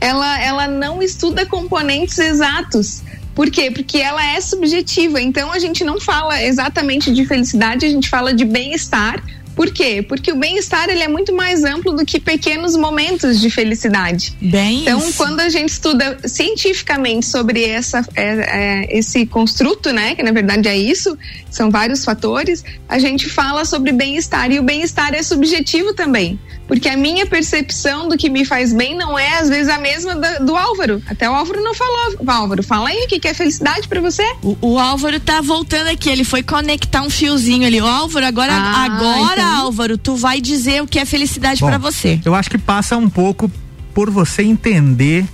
Ela, 0.00 0.40
ela 0.40 0.68
não 0.68 1.02
estuda 1.02 1.44
componentes 1.44 2.18
exatos. 2.18 3.02
Por 3.34 3.50
quê? 3.50 3.70
Porque 3.70 3.98
ela 3.98 4.24
é 4.34 4.40
subjetiva. 4.40 5.20
Então 5.20 5.52
a 5.52 5.58
gente 5.58 5.84
não 5.84 6.00
fala 6.00 6.42
exatamente 6.42 7.12
de 7.12 7.24
felicidade, 7.24 7.86
a 7.86 7.88
gente 7.88 8.08
fala 8.08 8.34
de 8.34 8.44
bem-estar 8.44 9.22
por 9.58 9.72
quê? 9.72 10.04
Porque 10.08 10.30
o 10.30 10.36
bem-estar 10.36 10.88
ele 10.88 11.02
é 11.02 11.08
muito 11.08 11.34
mais 11.34 11.64
amplo 11.64 11.92
do 11.92 12.06
que 12.06 12.20
pequenos 12.20 12.76
momentos 12.76 13.40
de 13.40 13.50
felicidade. 13.50 14.32
Bem 14.40 14.82
então, 14.82 15.00
isso. 15.00 15.16
quando 15.16 15.40
a 15.40 15.48
gente 15.48 15.70
estuda 15.70 16.16
cientificamente 16.24 17.26
sobre 17.26 17.64
essa, 17.64 18.06
é, 18.14 18.22
é, 18.22 18.96
esse 18.96 19.26
construto, 19.26 19.92
né, 19.92 20.14
que 20.14 20.22
na 20.22 20.30
verdade 20.30 20.68
é 20.68 20.76
isso, 20.76 21.18
são 21.50 21.70
vários 21.70 22.04
fatores, 22.04 22.64
a 22.88 22.98
gente 22.98 23.28
fala 23.28 23.64
sobre 23.64 23.92
bem-estar 23.92 24.50
e 24.50 24.58
o 24.58 24.62
bem-estar 24.62 25.14
é 25.14 25.22
subjetivo 25.22 25.94
também, 25.94 26.38
porque 26.66 26.88
a 26.88 26.96
minha 26.96 27.26
percepção 27.26 28.08
do 28.08 28.16
que 28.16 28.28
me 28.28 28.44
faz 28.44 28.72
bem 28.72 28.96
não 28.96 29.18
é 29.18 29.38
às 29.38 29.48
vezes 29.48 29.68
a 29.68 29.78
mesma 29.78 30.14
do, 30.14 30.46
do 30.46 30.56
Álvaro. 30.56 31.02
Até 31.06 31.28
o 31.28 31.32
Álvaro 31.32 31.62
não 31.62 31.74
falou. 31.74 32.16
Álvaro, 32.26 32.62
fala 32.62 32.90
aí 32.90 33.04
o 33.04 33.08
que, 33.08 33.18
que 33.18 33.28
é 33.28 33.34
felicidade 33.34 33.88
para 33.88 34.00
você? 34.00 34.24
O, 34.42 34.56
o, 34.60 34.78
Álvaro 34.78 35.18
tá 35.18 35.40
voltando 35.40 35.88
aqui, 35.88 36.10
ele 36.10 36.24
foi 36.24 36.42
conectar 36.42 37.02
um 37.02 37.10
fiozinho 37.10 37.66
ali. 37.66 37.80
O 37.80 37.86
Álvaro, 37.86 38.26
agora, 38.26 38.52
ah, 38.52 38.84
agora 38.84 39.40
então 39.40 39.56
Álvaro, 39.60 39.96
tu 39.96 40.14
vai 40.16 40.40
dizer 40.40 40.82
o 40.82 40.86
que 40.86 40.98
é 40.98 41.04
felicidade 41.04 41.60
para 41.60 41.78
você. 41.78 42.20
Eu 42.24 42.34
acho 42.34 42.50
que 42.50 42.58
passa 42.58 42.96
um 42.96 43.08
pouco 43.08 43.50
por 43.94 44.10
você 44.10 44.42
entender 44.42 45.24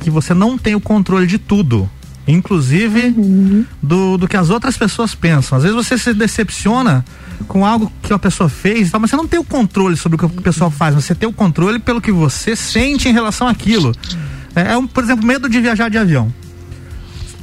que 0.00 0.10
você 0.10 0.34
não 0.34 0.58
tem 0.58 0.74
o 0.74 0.80
controle 0.80 1.26
de 1.26 1.38
tudo. 1.38 1.90
Inclusive 2.26 3.14
uhum. 3.16 3.64
do, 3.82 4.16
do 4.16 4.28
que 4.28 4.36
as 4.36 4.50
outras 4.50 4.76
pessoas 4.76 5.14
pensam. 5.14 5.58
Às 5.58 5.64
vezes 5.64 5.76
você 5.76 5.98
se 5.98 6.14
decepciona 6.14 7.04
com 7.46 7.66
algo 7.66 7.92
que 8.02 8.12
a 8.12 8.18
pessoa 8.18 8.48
fez, 8.48 8.90
mas 8.92 9.10
você 9.10 9.16
não 9.16 9.26
tem 9.26 9.38
o 9.38 9.44
controle 9.44 9.96
sobre 9.96 10.16
o 10.16 10.18
que 10.18 10.24
o 10.24 10.42
pessoal 10.42 10.70
faz, 10.70 10.94
você 10.94 11.14
tem 11.14 11.28
o 11.28 11.32
controle 11.32 11.78
pelo 11.78 12.00
que 12.00 12.12
você 12.12 12.56
sente 12.56 13.08
em 13.08 13.12
relação 13.12 13.46
àquilo. 13.46 13.92
É, 14.54 14.72
é 14.72 14.76
um, 14.76 14.86
por 14.86 15.04
exemplo, 15.04 15.26
medo 15.26 15.48
de 15.48 15.60
viajar 15.60 15.90
de 15.90 15.98
avião 15.98 16.32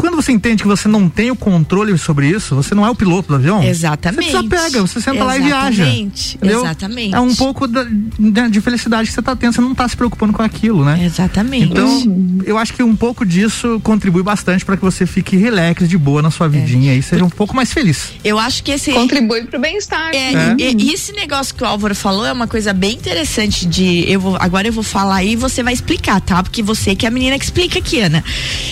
quando 0.01 0.15
você 0.15 0.31
entende 0.31 0.62
que 0.63 0.67
você 0.67 0.88
não 0.88 1.08
tem 1.10 1.31
o 1.31 1.36
controle 1.36 1.98
sobre 1.98 2.27
isso, 2.29 2.55
você 2.55 2.74
não 2.75 2.86
é 2.86 2.89
o 2.89 2.96
piloto 2.96 3.29
do 3.29 3.36
avião. 3.36 3.63
Exatamente. 3.63 4.31
Você 4.31 4.43
desapega, 4.43 4.81
você 4.81 5.00
senta 5.01 5.17
Exatamente. 5.17 5.25
lá 5.25 5.38
e 5.38 5.41
viaja. 5.41 5.88
Entendeu? 5.89 6.60
Exatamente. 6.65 7.15
É 7.15 7.20
um 7.20 7.36
pouco 7.36 7.67
da, 7.67 7.86
da- 8.20 8.48
de 8.48 8.60
felicidade 8.62 9.08
que 9.08 9.13
você 9.13 9.22
tá 9.22 9.36
tendo, 9.36 9.53
você 9.53 9.62
não 9.62 9.74
tá 9.75 9.88
se 9.88 9.96
preocupando 9.96 10.34
com 10.34 10.41
aquilo, 10.41 10.84
né? 10.84 11.03
Exatamente. 11.03 11.72
Então, 11.72 12.41
eu 12.46 12.58
acho 12.58 12.74
que 12.74 12.84
um 12.84 12.96
pouco 12.96 13.25
disso 13.25 13.79
contribui 13.84 14.24
bastante 14.24 14.65
para 14.65 14.75
que 14.75 14.84
você 14.84 15.05
fique 15.05 15.38
relax, 15.38 15.88
de 15.88 15.98
boa 15.98 16.22
na 16.22 16.31
sua 16.31 16.48
vidinha 16.48 16.93
e 16.96 17.01
seja 17.01 17.24
um 17.24 17.29
pouco 17.29 17.55
mais 17.55 17.72
feliz. 17.72 18.10
eu 18.24 18.38
acho 18.39 18.63
que 18.63 18.72
esse 18.72 18.91
Contribui 18.91 19.43
pro 19.46 19.60
bem-estar. 19.60 20.12
É, 20.13 20.34
É. 20.34 20.55
E, 20.58 20.75
e 20.89 20.93
esse 20.93 21.12
negócio 21.13 21.53
que 21.55 21.63
o 21.63 21.67
Álvaro 21.67 21.96
falou 21.96 22.25
é 22.25 22.31
uma 22.31 22.48
coisa 22.48 22.74
bem 22.74 22.93
interessante 22.93 23.65
de 23.65 24.05
eu 24.12 24.20
vou, 24.20 24.38
agora 24.39 24.67
eu 24.67 24.74
vou 24.74 24.84
falar 24.84 25.17
aí 25.17 25.34
e 25.34 25.36
você 25.36 25.62
vai 25.63 25.74
explicar, 25.74 26.20
tá? 26.22 26.41
Porque 26.43 26.62
você 26.63 26.96
que 26.96 27.05
é 27.05 27.10
a 27.10 27.12
menina 27.12 27.38
que 27.38 27.46
explica 27.46 27.79
aqui, 27.79 28.00
Ana. 28.00 28.24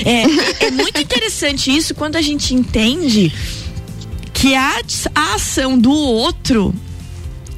É, 0.05 0.23
é 0.65 0.71
muito 0.71 0.99
interessante 0.99 1.18
isso 1.67 1.95
quando 1.95 2.15
a 2.15 2.21
gente 2.21 2.53
entende 2.53 3.31
que 4.33 4.55
a, 4.55 4.81
a 5.13 5.33
ação 5.35 5.77
do 5.77 5.91
outro 5.91 6.73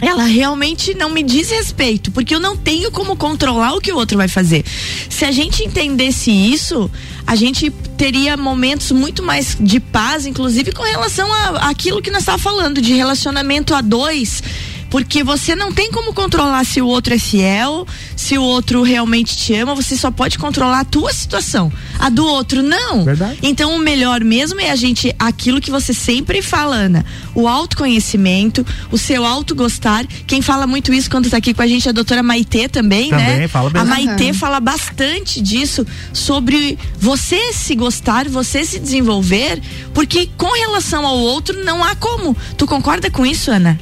ela 0.01 0.23
realmente 0.23 0.95
não 0.95 1.11
me 1.11 1.21
diz 1.21 1.51
respeito, 1.51 2.11
porque 2.11 2.33
eu 2.33 2.39
não 2.39 2.57
tenho 2.57 2.91
como 2.91 3.15
controlar 3.15 3.75
o 3.75 3.79
que 3.79 3.91
o 3.91 3.95
outro 3.95 4.17
vai 4.17 4.27
fazer. 4.27 4.65
Se 5.07 5.23
a 5.25 5.31
gente 5.31 5.63
entendesse 5.63 6.31
isso, 6.31 6.89
a 7.25 7.35
gente 7.35 7.69
teria 7.95 8.35
momentos 8.35 8.91
muito 8.91 9.21
mais 9.21 9.55
de 9.59 9.79
paz, 9.79 10.25
inclusive 10.25 10.71
com 10.71 10.81
relação 10.81 11.31
a 11.31 11.69
aquilo 11.69 12.01
que 12.01 12.09
nós 12.09 12.21
estávamos 12.23 12.43
falando, 12.43 12.81
de 12.81 12.93
relacionamento 12.93 13.75
a 13.75 13.81
dois. 13.81 14.41
Porque 14.91 15.23
você 15.23 15.55
não 15.55 15.71
tem 15.71 15.89
como 15.89 16.13
controlar 16.13 16.65
se 16.65 16.81
o 16.81 16.85
outro 16.85 17.13
é 17.13 17.17
fiel, 17.17 17.87
se 18.15 18.37
o 18.37 18.43
outro 18.43 18.83
realmente 18.83 19.37
te 19.37 19.55
ama, 19.55 19.73
você 19.73 19.95
só 19.95 20.11
pode 20.11 20.37
controlar 20.37 20.81
a 20.81 20.85
tua 20.85 21.13
situação. 21.13 21.71
A 21.97 22.09
do 22.09 22.25
outro, 22.25 22.61
não. 22.61 23.05
Verdade. 23.05 23.39
Então 23.41 23.73
o 23.73 23.79
melhor 23.79 24.21
mesmo 24.21 24.59
é 24.59 24.69
a 24.69 24.75
gente, 24.75 25.15
aquilo 25.17 25.61
que 25.61 25.71
você 25.71 25.93
sempre 25.93 26.41
fala, 26.41 26.75
Ana, 26.75 27.05
o 27.33 27.47
autoconhecimento, 27.47 28.65
o 28.91 28.97
seu 28.97 29.25
autogostar. 29.25 30.05
Quem 30.27 30.41
fala 30.41 30.67
muito 30.67 30.93
isso 30.93 31.09
quando 31.09 31.29
tá 31.29 31.37
aqui 31.37 31.53
com 31.53 31.61
a 31.61 31.67
gente 31.67 31.87
é 31.87 31.91
a 31.91 31.93
doutora 31.93 32.21
Maitê 32.21 32.67
também, 32.67 33.09
né? 33.11 33.31
Também, 33.31 33.47
fala 33.47 33.69
bem. 33.69 33.81
A 33.81 33.85
Maitê 33.85 34.25
Aham. 34.25 34.33
fala 34.33 34.59
bastante 34.59 35.41
disso, 35.41 35.87
sobre 36.11 36.77
você 36.99 37.53
se 37.53 37.75
gostar, 37.75 38.27
você 38.27 38.65
se 38.65 38.77
desenvolver, 38.77 39.61
porque 39.93 40.29
com 40.37 40.51
relação 40.51 41.07
ao 41.07 41.17
outro 41.17 41.63
não 41.63 41.81
há 41.81 41.95
como. 41.95 42.35
Tu 42.57 42.67
concorda 42.67 43.09
com 43.09 43.25
isso, 43.25 43.49
Ana? 43.49 43.79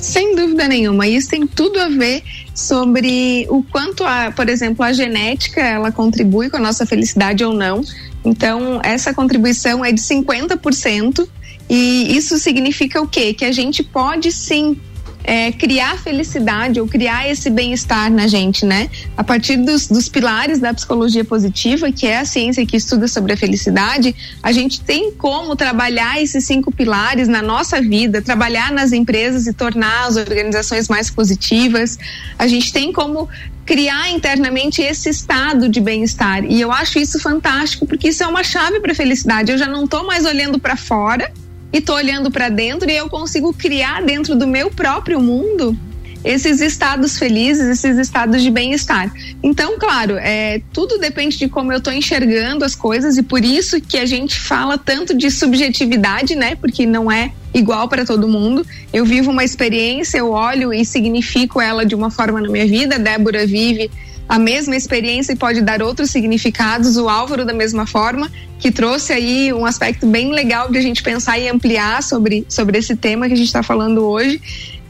Sem 0.00 0.34
dúvida 0.34 0.68
nenhuma. 0.68 1.06
Isso 1.06 1.28
tem 1.28 1.46
tudo 1.46 1.78
a 1.80 1.88
ver 1.88 2.22
sobre 2.54 3.46
o 3.48 3.62
quanto, 3.62 4.04
a, 4.04 4.30
por 4.30 4.48
exemplo, 4.48 4.84
a 4.84 4.92
genética 4.92 5.60
ela 5.60 5.90
contribui 5.90 6.48
com 6.50 6.56
a 6.56 6.60
nossa 6.60 6.86
felicidade 6.86 7.44
ou 7.44 7.52
não. 7.52 7.82
Então, 8.24 8.80
essa 8.82 9.12
contribuição 9.12 9.84
é 9.84 9.92
de 9.92 10.00
50%. 10.00 11.28
E 11.70 12.16
isso 12.16 12.38
significa 12.38 13.00
o 13.00 13.06
quê? 13.06 13.34
Que 13.34 13.44
a 13.44 13.52
gente 13.52 13.82
pode 13.82 14.32
sim 14.32 14.80
é, 15.28 15.52
criar 15.52 15.98
felicidade 15.98 16.80
ou 16.80 16.88
criar 16.88 17.28
esse 17.28 17.50
bem-estar 17.50 18.10
na 18.10 18.26
gente, 18.26 18.64
né? 18.64 18.88
A 19.14 19.22
partir 19.22 19.58
dos, 19.58 19.86
dos 19.86 20.08
pilares 20.08 20.58
da 20.58 20.72
psicologia 20.72 21.22
positiva, 21.22 21.92
que 21.92 22.06
é 22.06 22.20
a 22.20 22.24
ciência 22.24 22.64
que 22.64 22.78
estuda 22.78 23.06
sobre 23.06 23.34
a 23.34 23.36
felicidade, 23.36 24.16
a 24.42 24.52
gente 24.52 24.80
tem 24.80 25.12
como 25.12 25.54
trabalhar 25.54 26.18
esses 26.18 26.46
cinco 26.46 26.72
pilares 26.72 27.28
na 27.28 27.42
nossa 27.42 27.78
vida, 27.78 28.22
trabalhar 28.22 28.72
nas 28.72 28.90
empresas 28.90 29.46
e 29.46 29.52
tornar 29.52 30.06
as 30.06 30.16
organizações 30.16 30.88
mais 30.88 31.10
positivas. 31.10 31.98
A 32.38 32.46
gente 32.46 32.72
tem 32.72 32.90
como 32.90 33.28
criar 33.66 34.10
internamente 34.10 34.80
esse 34.80 35.10
estado 35.10 35.68
de 35.68 35.78
bem-estar. 35.78 36.42
E 36.42 36.58
eu 36.58 36.72
acho 36.72 36.98
isso 36.98 37.20
fantástico, 37.20 37.86
porque 37.86 38.08
isso 38.08 38.24
é 38.24 38.26
uma 38.26 38.42
chave 38.42 38.80
para 38.80 38.92
a 38.92 38.94
felicidade. 38.94 39.52
Eu 39.52 39.58
já 39.58 39.66
não 39.66 39.84
estou 39.84 40.06
mais 40.06 40.24
olhando 40.24 40.58
para 40.58 40.74
fora 40.74 41.30
e 41.72 41.80
tô 41.80 41.94
olhando 41.94 42.30
para 42.30 42.48
dentro 42.48 42.90
e 42.90 42.96
eu 42.96 43.08
consigo 43.08 43.52
criar 43.52 44.02
dentro 44.02 44.34
do 44.34 44.46
meu 44.46 44.70
próprio 44.70 45.20
mundo 45.20 45.76
esses 46.24 46.60
estados 46.60 47.16
felizes, 47.18 47.66
esses 47.66 47.96
estados 47.96 48.42
de 48.42 48.50
bem-estar. 48.50 49.12
Então, 49.42 49.78
claro, 49.78 50.16
é, 50.18 50.60
tudo 50.72 50.98
depende 50.98 51.38
de 51.38 51.48
como 51.48 51.72
eu 51.72 51.78
estou 51.78 51.92
enxergando 51.92 52.64
as 52.64 52.74
coisas 52.74 53.16
e 53.16 53.22
por 53.22 53.44
isso 53.44 53.80
que 53.80 53.96
a 53.96 54.06
gente 54.06 54.38
fala 54.38 54.76
tanto 54.76 55.16
de 55.16 55.30
subjetividade, 55.30 56.34
né? 56.34 56.56
Porque 56.56 56.84
não 56.84 57.10
é 57.10 57.32
igual 57.54 57.88
para 57.88 58.04
todo 58.04 58.26
mundo. 58.26 58.66
Eu 58.92 59.04
vivo 59.04 59.30
uma 59.30 59.44
experiência, 59.44 60.18
eu 60.18 60.30
olho 60.30 60.74
e 60.74 60.84
significo 60.84 61.60
ela 61.60 61.86
de 61.86 61.94
uma 61.94 62.10
forma 62.10 62.40
na 62.40 62.48
minha 62.48 62.66
vida. 62.66 62.98
Débora 62.98 63.46
vive 63.46 63.90
a 64.28 64.38
mesma 64.38 64.76
experiência 64.76 65.32
e 65.32 65.36
pode 65.36 65.62
dar 65.62 65.82
outros 65.82 66.10
significados. 66.10 66.96
O 66.96 67.08
Álvaro 67.08 67.44
da 67.44 67.54
mesma 67.54 67.86
forma, 67.86 68.30
que 68.58 68.70
trouxe 68.70 69.12
aí 69.12 69.52
um 69.52 69.64
aspecto 69.64 70.06
bem 70.06 70.32
legal 70.32 70.70
de 70.70 70.78
a 70.78 70.82
gente 70.82 71.02
pensar 71.02 71.38
e 71.38 71.48
ampliar 71.48 72.02
sobre, 72.02 72.44
sobre 72.48 72.78
esse 72.78 72.94
tema 72.94 73.26
que 73.26 73.32
a 73.32 73.36
gente 73.36 73.46
está 73.46 73.62
falando 73.62 74.04
hoje. 74.06 74.40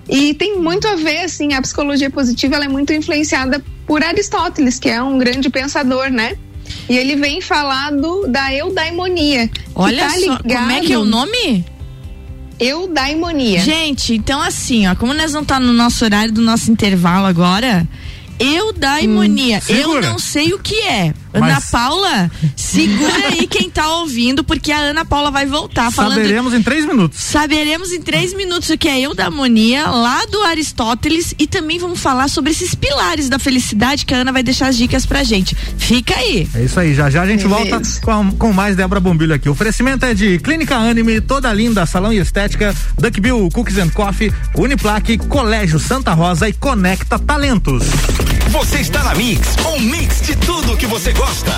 E 0.08 0.34
tem 0.34 0.58
muito 0.58 0.88
a 0.88 0.96
ver, 0.96 1.20
assim, 1.20 1.52
a 1.52 1.60
psicologia 1.60 2.10
positiva 2.10 2.56
ela 2.56 2.64
é 2.64 2.68
muito 2.68 2.92
influenciada 2.92 3.62
por 3.86 4.02
Aristóteles, 4.02 4.78
que 4.78 4.88
é 4.88 5.02
um 5.02 5.18
grande 5.18 5.50
pensador, 5.50 6.10
né? 6.10 6.36
E 6.88 6.96
ele 6.96 7.16
vem 7.16 7.40
falar 7.40 7.90
do, 7.92 8.26
da 8.26 8.52
eudaimonia. 8.52 9.50
Olha 9.74 10.04
tá 10.04 10.10
só, 10.10 10.38
como 10.38 10.70
é 10.70 10.80
que 10.80 10.92
é 10.92 10.98
o 10.98 11.04
nome? 11.04 11.64
Eudaimonia. 12.58 13.60
Gente, 13.60 14.14
então 14.14 14.42
assim, 14.42 14.86
ó, 14.88 14.94
como 14.94 15.14
nós 15.14 15.32
não 15.32 15.44
tá 15.44 15.60
no 15.60 15.72
nosso 15.72 16.04
horário 16.04 16.32
do 16.32 16.40
nosso 16.40 16.70
intervalo 16.70 17.26
agora, 17.26 17.86
eudaimonia, 18.38 19.56
eu 19.68 19.76
Segura. 19.76 20.00
não 20.00 20.18
sei 20.18 20.52
o 20.52 20.58
que 20.58 20.78
é. 20.80 21.14
Ana 21.32 21.54
Mas- 21.54 21.70
Paula, 21.70 22.30
segura 22.56 23.28
aí 23.28 23.46
quem 23.46 23.68
tá 23.70 23.86
ouvindo, 23.96 24.42
porque 24.42 24.72
a 24.72 24.78
Ana 24.78 25.04
Paula 25.04 25.30
vai 25.30 25.46
voltar 25.46 25.90
falando 25.90 26.14
Saberemos 26.14 26.54
em 26.54 26.62
três 26.62 26.84
minutos. 26.86 27.18
Saberemos 27.20 27.90
em 27.92 28.00
três 28.00 28.34
minutos 28.34 28.70
o 28.70 28.78
que 28.78 28.88
é 28.88 29.00
eudaimonia, 29.00 29.86
lá 29.88 30.24
do 30.26 30.42
Aristóteles, 30.42 31.34
e 31.38 31.46
também 31.46 31.78
vamos 31.78 32.00
falar 32.00 32.28
sobre 32.28 32.50
esses 32.50 32.74
pilares 32.74 33.28
da 33.28 33.38
felicidade 33.38 34.04
que 34.06 34.14
a 34.14 34.18
Ana 34.18 34.32
vai 34.32 34.42
deixar 34.42 34.68
as 34.68 34.76
dicas 34.76 35.04
pra 35.06 35.22
gente. 35.22 35.54
Fica 35.76 36.14
aí. 36.16 36.48
É 36.54 36.64
isso 36.64 36.78
aí, 36.80 36.94
já 36.94 37.10
já 37.10 37.22
a 37.22 37.26
gente 37.26 37.46
Beleza. 37.46 37.70
volta 37.70 37.82
com, 38.02 38.30
com 38.36 38.52
mais 38.52 38.76
Débora 38.76 39.00
Bombilho 39.00 39.34
aqui. 39.34 39.48
O 39.48 39.52
oferecimento 39.52 40.04
é 40.06 40.14
de 40.14 40.38
Clínica 40.38 40.76
Anime, 40.76 41.20
toda 41.20 41.52
linda, 41.52 41.84
salão 41.86 42.12
e 42.12 42.18
estética, 42.18 42.74
Duck 42.98 43.20
Bill 43.20 43.48
Cookies 43.52 43.78
and 43.78 43.90
Coffee, 43.90 44.32
Uniplaque, 44.54 45.18
Colégio 45.18 45.78
Santa 45.78 46.12
Rosa 46.14 46.48
e 46.48 46.52
Conecta 46.52 47.18
Talentos. 47.18 47.84
Você 48.48 48.78
está 48.78 49.04
na 49.04 49.14
Mix, 49.14 49.56
um 49.66 49.78
mix 49.78 50.22
de 50.22 50.34
tudo 50.34 50.74
que 50.74 50.86
você 50.86 51.12
gosta. 51.12 51.52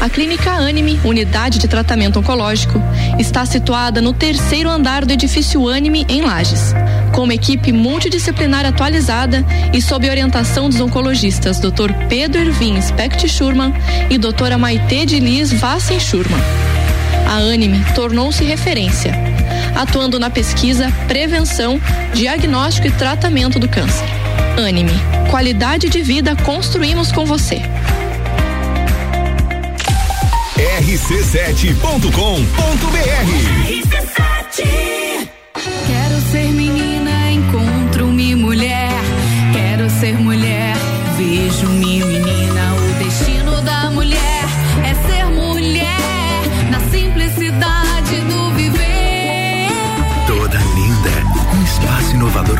A 0.00 0.08
Clínica 0.08 0.52
Anime, 0.52 1.00
unidade 1.02 1.58
de 1.58 1.66
tratamento 1.66 2.20
oncológico, 2.20 2.80
está 3.18 3.44
situada 3.44 4.00
no 4.00 4.12
terceiro 4.12 4.70
andar 4.70 5.04
do 5.04 5.12
edifício 5.12 5.68
Anime, 5.68 6.06
em 6.08 6.22
Lages. 6.22 6.72
Com 7.12 7.24
uma 7.24 7.34
equipe 7.34 7.72
multidisciplinar 7.72 8.64
atualizada 8.64 9.44
e 9.72 9.82
sob 9.82 10.08
orientação 10.08 10.68
dos 10.68 10.80
oncologistas 10.80 11.58
Dr. 11.58 11.92
Pedro 12.08 12.40
Ervin 12.40 12.80
Specht 12.80 13.28
Schurman 13.28 13.74
e 14.08 14.16
doutora 14.16 14.56
Maite 14.56 15.04
de 15.04 15.18
Liz 15.18 15.52
Vassen 15.52 15.98
Schurman. 15.98 16.40
A 17.26 17.38
Anime 17.52 17.84
tornou-se 17.96 18.44
referência, 18.44 19.12
atuando 19.74 20.20
na 20.20 20.30
pesquisa, 20.30 20.92
prevenção, 21.08 21.80
diagnóstico 22.14 22.86
e 22.86 22.92
tratamento 22.92 23.58
do 23.58 23.68
câncer. 23.68 24.17
Anime, 24.58 24.90
qualidade 25.30 25.88
de 25.88 26.02
vida 26.02 26.34
construímos 26.34 27.12
com 27.12 27.24
você. 27.24 27.62
rc7.com.br 30.80 31.78
Quero 35.86 36.20
ser 36.32 36.52
menina, 36.52 36.67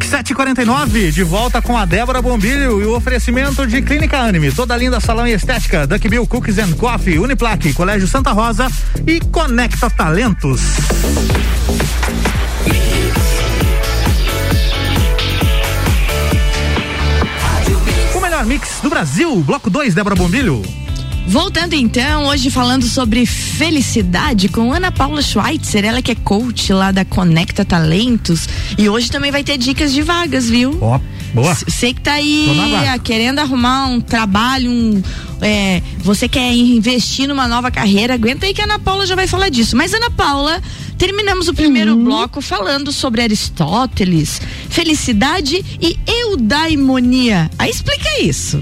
Mix 0.00 0.08
749, 0.08 1.12
de 1.12 1.22
volta 1.22 1.60
com 1.60 1.76
a 1.76 1.84
Débora 1.84 2.22
Bombilho 2.22 2.80
e 2.80 2.86
o 2.86 2.96
oferecimento 2.96 3.66
de 3.66 3.82
Clínica 3.82 4.16
Anime, 4.16 4.50
toda 4.50 4.74
linda 4.74 4.98
salão 4.98 5.26
e 5.26 5.32
estética, 5.32 5.86
Duck 5.86 6.08
Bill 6.08 6.26
Cookies 6.26 6.56
and 6.56 6.72
Coffee, 6.72 7.18
Uniplaque, 7.18 7.74
Colégio 7.74 8.08
Santa 8.08 8.32
Rosa 8.32 8.66
e 9.06 9.20
Conecta 9.20 9.90
Talentos. 9.90 10.62
O 18.14 18.20
melhor 18.20 18.46
mix 18.46 18.80
do 18.82 18.88
Brasil, 18.88 19.36
bloco 19.44 19.68
2, 19.68 19.92
Débora 19.94 20.14
Bombilho. 20.14 20.79
Voltando 21.30 21.74
então, 21.74 22.26
hoje 22.26 22.50
falando 22.50 22.84
sobre 22.84 23.24
felicidade 23.24 24.48
com 24.48 24.72
Ana 24.72 24.90
Paula 24.90 25.22
Schweitzer, 25.22 25.84
ela 25.84 26.02
que 26.02 26.10
é 26.10 26.14
coach 26.16 26.72
lá 26.72 26.90
da 26.90 27.04
Conecta 27.04 27.64
Talentos. 27.64 28.48
E 28.76 28.88
hoje 28.88 29.08
também 29.12 29.30
vai 29.30 29.44
ter 29.44 29.56
dicas 29.56 29.92
de 29.92 30.02
vagas, 30.02 30.50
viu? 30.50 30.76
Ó, 30.80 30.98
boa. 31.32 31.54
Você 31.54 31.94
que 31.94 32.00
tá 32.00 32.14
aí 32.14 32.48
querendo 33.04 33.38
arrumar 33.38 33.86
um 33.86 34.00
trabalho, 34.00 34.68
um, 34.72 35.00
é, 35.40 35.80
você 35.98 36.26
quer 36.26 36.52
investir 36.52 37.28
numa 37.28 37.46
nova 37.46 37.70
carreira, 37.70 38.14
aguenta 38.14 38.46
aí 38.46 38.52
que 38.52 38.60
a 38.60 38.64
Ana 38.64 38.80
Paula 38.80 39.06
já 39.06 39.14
vai 39.14 39.28
falar 39.28 39.50
disso. 39.50 39.76
Mas 39.76 39.94
Ana 39.94 40.10
Paula, 40.10 40.60
terminamos 40.98 41.46
o 41.46 41.54
primeiro 41.54 41.92
Uhum. 41.92 42.02
bloco 42.06 42.40
falando 42.40 42.90
sobre 42.90 43.22
Aristóteles, 43.22 44.42
felicidade 44.68 45.64
e 45.80 45.96
eudaimonia. 46.08 47.48
Aí 47.56 47.70
explica 47.70 48.20
isso. 48.20 48.60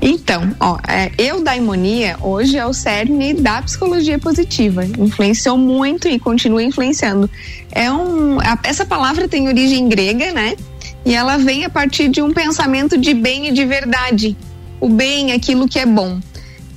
Então, 0.00 0.54
ó, 0.60 0.78
é, 0.86 1.10
eudaimonia 1.18 2.16
hoje 2.20 2.56
é 2.56 2.64
o 2.64 2.72
cerne 2.72 3.34
da 3.34 3.60
psicologia 3.62 4.18
positiva. 4.18 4.84
Influenciou 4.84 5.58
muito 5.58 6.06
e 6.06 6.18
continua 6.18 6.62
influenciando. 6.62 7.28
É 7.72 7.90
um, 7.90 8.38
essa 8.62 8.86
palavra 8.86 9.28
tem 9.28 9.48
origem 9.48 9.88
grega, 9.88 10.32
né? 10.32 10.54
E 11.04 11.14
ela 11.14 11.36
vem 11.36 11.64
a 11.64 11.70
partir 11.70 12.08
de 12.08 12.22
um 12.22 12.32
pensamento 12.32 12.96
de 12.96 13.12
bem 13.12 13.48
e 13.48 13.52
de 13.52 13.64
verdade. 13.64 14.36
O 14.80 14.88
bem, 14.88 15.32
aquilo 15.32 15.68
que 15.68 15.78
é 15.78 15.86
bom. 15.86 16.20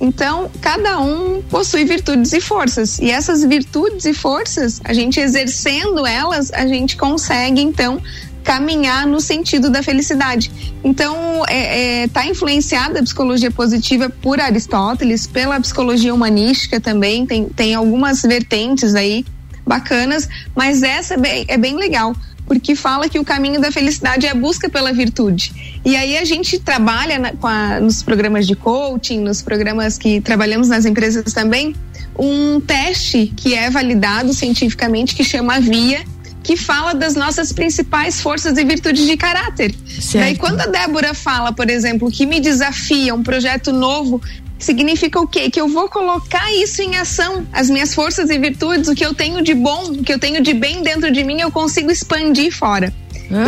Então, 0.00 0.50
cada 0.60 0.98
um 0.98 1.40
possui 1.42 1.84
virtudes 1.84 2.32
e 2.32 2.40
forças. 2.40 2.98
E 2.98 3.08
essas 3.08 3.44
virtudes 3.44 4.04
e 4.04 4.12
forças, 4.12 4.80
a 4.82 4.92
gente 4.92 5.20
exercendo 5.20 6.04
elas, 6.04 6.52
a 6.52 6.66
gente 6.66 6.96
consegue, 6.96 7.60
então, 7.60 8.02
caminhar 8.42 9.06
no 9.06 9.20
sentido 9.20 9.70
da 9.70 9.82
felicidade. 9.82 10.50
Então, 10.84 11.42
é, 11.48 12.02
é, 12.02 12.08
tá 12.08 12.26
influenciada 12.26 13.00
a 13.00 13.02
psicologia 13.02 13.50
positiva 13.50 14.08
por 14.10 14.40
Aristóteles, 14.40 15.26
pela 15.26 15.60
psicologia 15.60 16.12
humanística 16.14 16.80
também, 16.80 17.24
tem, 17.26 17.44
tem 17.46 17.74
algumas 17.74 18.22
vertentes 18.22 18.94
aí 18.94 19.24
bacanas, 19.66 20.28
mas 20.56 20.82
essa 20.82 21.14
é 21.14 21.16
bem, 21.16 21.44
é 21.48 21.56
bem 21.56 21.76
legal. 21.76 22.14
Porque 22.44 22.74
fala 22.74 23.08
que 23.08 23.18
o 23.20 23.24
caminho 23.24 23.60
da 23.60 23.70
felicidade 23.70 24.26
é 24.26 24.30
a 24.30 24.34
busca 24.34 24.68
pela 24.68 24.92
virtude. 24.92 25.80
E 25.84 25.94
aí 25.96 26.18
a 26.18 26.24
gente 26.24 26.58
trabalha 26.58 27.16
na- 27.18 27.32
a- 27.42 27.80
nos 27.80 28.02
programas 28.02 28.46
de 28.48 28.56
coaching, 28.56 29.20
nos 29.20 29.40
programas 29.40 29.96
que 29.96 30.20
trabalhamos 30.20 30.68
nas 30.68 30.84
empresas 30.84 31.32
também, 31.32 31.74
um 32.18 32.60
teste 32.60 33.32
que 33.36 33.54
é 33.54 33.70
validado 33.70 34.34
cientificamente, 34.34 35.14
que 35.14 35.22
chama 35.24 35.60
VIA, 35.60 36.02
que 36.42 36.56
fala 36.56 36.92
das 36.94 37.14
nossas 37.14 37.52
principais 37.52 38.20
forças 38.20 38.58
e 38.58 38.64
virtudes 38.64 39.06
de 39.06 39.16
caráter. 39.16 39.74
Certo. 40.00 40.24
Daí 40.24 40.36
quando 40.36 40.60
a 40.60 40.66
Débora 40.66 41.14
fala, 41.14 41.52
por 41.52 41.70
exemplo, 41.70 42.10
que 42.10 42.26
me 42.26 42.40
desafia 42.40 43.14
um 43.14 43.22
projeto 43.22 43.72
novo, 43.72 44.20
significa 44.58 45.20
o 45.20 45.26
quê? 45.26 45.50
Que 45.50 45.60
eu 45.60 45.68
vou 45.68 45.88
colocar 45.88 46.52
isso 46.52 46.82
em 46.82 46.96
ação, 46.96 47.46
as 47.52 47.68
minhas 47.70 47.94
forças 47.94 48.30
e 48.30 48.38
virtudes, 48.38 48.88
o 48.88 48.94
que 48.94 49.04
eu 49.04 49.14
tenho 49.14 49.42
de 49.42 49.54
bom, 49.54 49.90
o 49.92 50.02
que 50.02 50.12
eu 50.12 50.18
tenho 50.18 50.40
de 50.42 50.52
bem 50.54 50.82
dentro 50.82 51.10
de 51.12 51.22
mim, 51.24 51.40
eu 51.40 51.50
consigo 51.50 51.90
expandir 51.90 52.52
fora. 52.52 52.92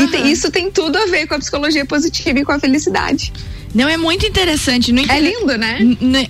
E 0.00 0.06
te- 0.08 0.30
isso 0.30 0.50
tem 0.50 0.70
tudo 0.70 0.96
a 0.96 1.06
ver 1.06 1.26
com 1.26 1.34
a 1.34 1.38
psicologia 1.38 1.84
positiva 1.84 2.38
e 2.38 2.44
com 2.44 2.52
a 2.52 2.58
felicidade. 2.58 3.32
Não 3.74 3.88
é 3.88 3.96
muito 3.96 4.24
interessante. 4.24 4.92
Não 4.92 5.02
É 5.08 5.18
lindo, 5.20 5.58
né? 5.58 5.78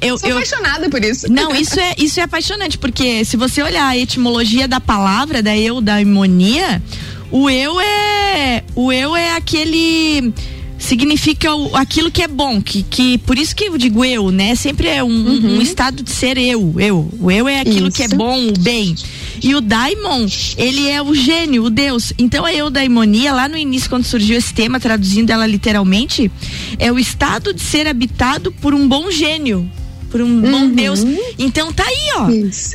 eu, 0.00 0.16
Sou 0.18 0.30
eu- 0.30 0.37
apaixonada 0.38 0.88
por 0.88 1.04
isso. 1.04 1.30
Não, 1.30 1.54
isso 1.54 1.78
é, 1.78 1.94
isso 1.98 2.18
é 2.18 2.22
apaixonante, 2.22 2.78
porque 2.78 3.24
se 3.24 3.37
você 3.37 3.62
olhar 3.62 3.87
a 3.87 3.96
etimologia 3.98 4.66
da 4.66 4.80
palavra, 4.80 5.42
da 5.42 5.57
eudaimonia, 5.57 6.83
o 7.30 7.50
eu 7.50 7.78
é. 7.80 8.64
O 8.74 8.90
eu 8.92 9.14
é 9.14 9.33
aquele. 9.33 10.33
Significa 10.78 11.54
o- 11.54 11.74
aquilo 11.76 12.11
que 12.11 12.22
é 12.22 12.28
bom, 12.28 12.61
que, 12.61 12.83
que 12.83 13.16
por 13.18 13.38
isso 13.38 13.54
que 13.57 13.64
eu 13.64 13.78
digo 13.78 14.04
eu, 14.04 14.30
né? 14.30 14.54
Sempre 14.54 14.88
é 14.88 15.02
um, 15.02 15.57
um 15.57 15.62
estado 15.62 16.02
de 16.02 16.11
ser 16.11 16.37
eu, 16.37 16.74
eu. 16.78 17.09
O 17.20 17.30
eu 17.30 17.48
é 17.48 17.61
aquilo 17.61 17.90
que 17.90 18.02
é 18.02 18.07
Isso. 18.07 18.16
bom, 18.16 18.48
o 18.48 18.59
bem. 18.59 18.94
E 19.42 19.55
o 19.55 19.61
daimon, 19.61 20.27
ele 20.57 20.88
é 20.88 21.03
o 21.03 21.14
gênio, 21.14 21.64
o 21.64 21.70
Deus. 21.70 22.12
Então 22.18 22.44
a 22.44 22.53
eudaimonia, 22.55 23.33
lá 23.33 23.49
no 23.49 23.57
início, 23.57 23.88
quando 23.90 24.05
surgiu 24.05 24.37
esse 24.38 24.53
tema, 24.55 24.79
traduzindo 24.81 25.31
ela 25.31 25.47
literalmente, 25.47 26.31
é 26.79 26.90
o 26.92 26.99
estado 26.99 27.53
de 27.53 27.61
ser 27.62 27.87
habitado 27.87 28.53
por 28.53 28.73
um 28.75 28.87
bom 28.88 29.11
gênio, 29.11 29.70
por 30.11 30.20
um 30.23 30.40
bom 30.40 30.68
Deus. 30.70 31.01
Então 31.38 31.73
tá 31.73 31.85
aí, 31.85 32.09
ó. 32.16 32.29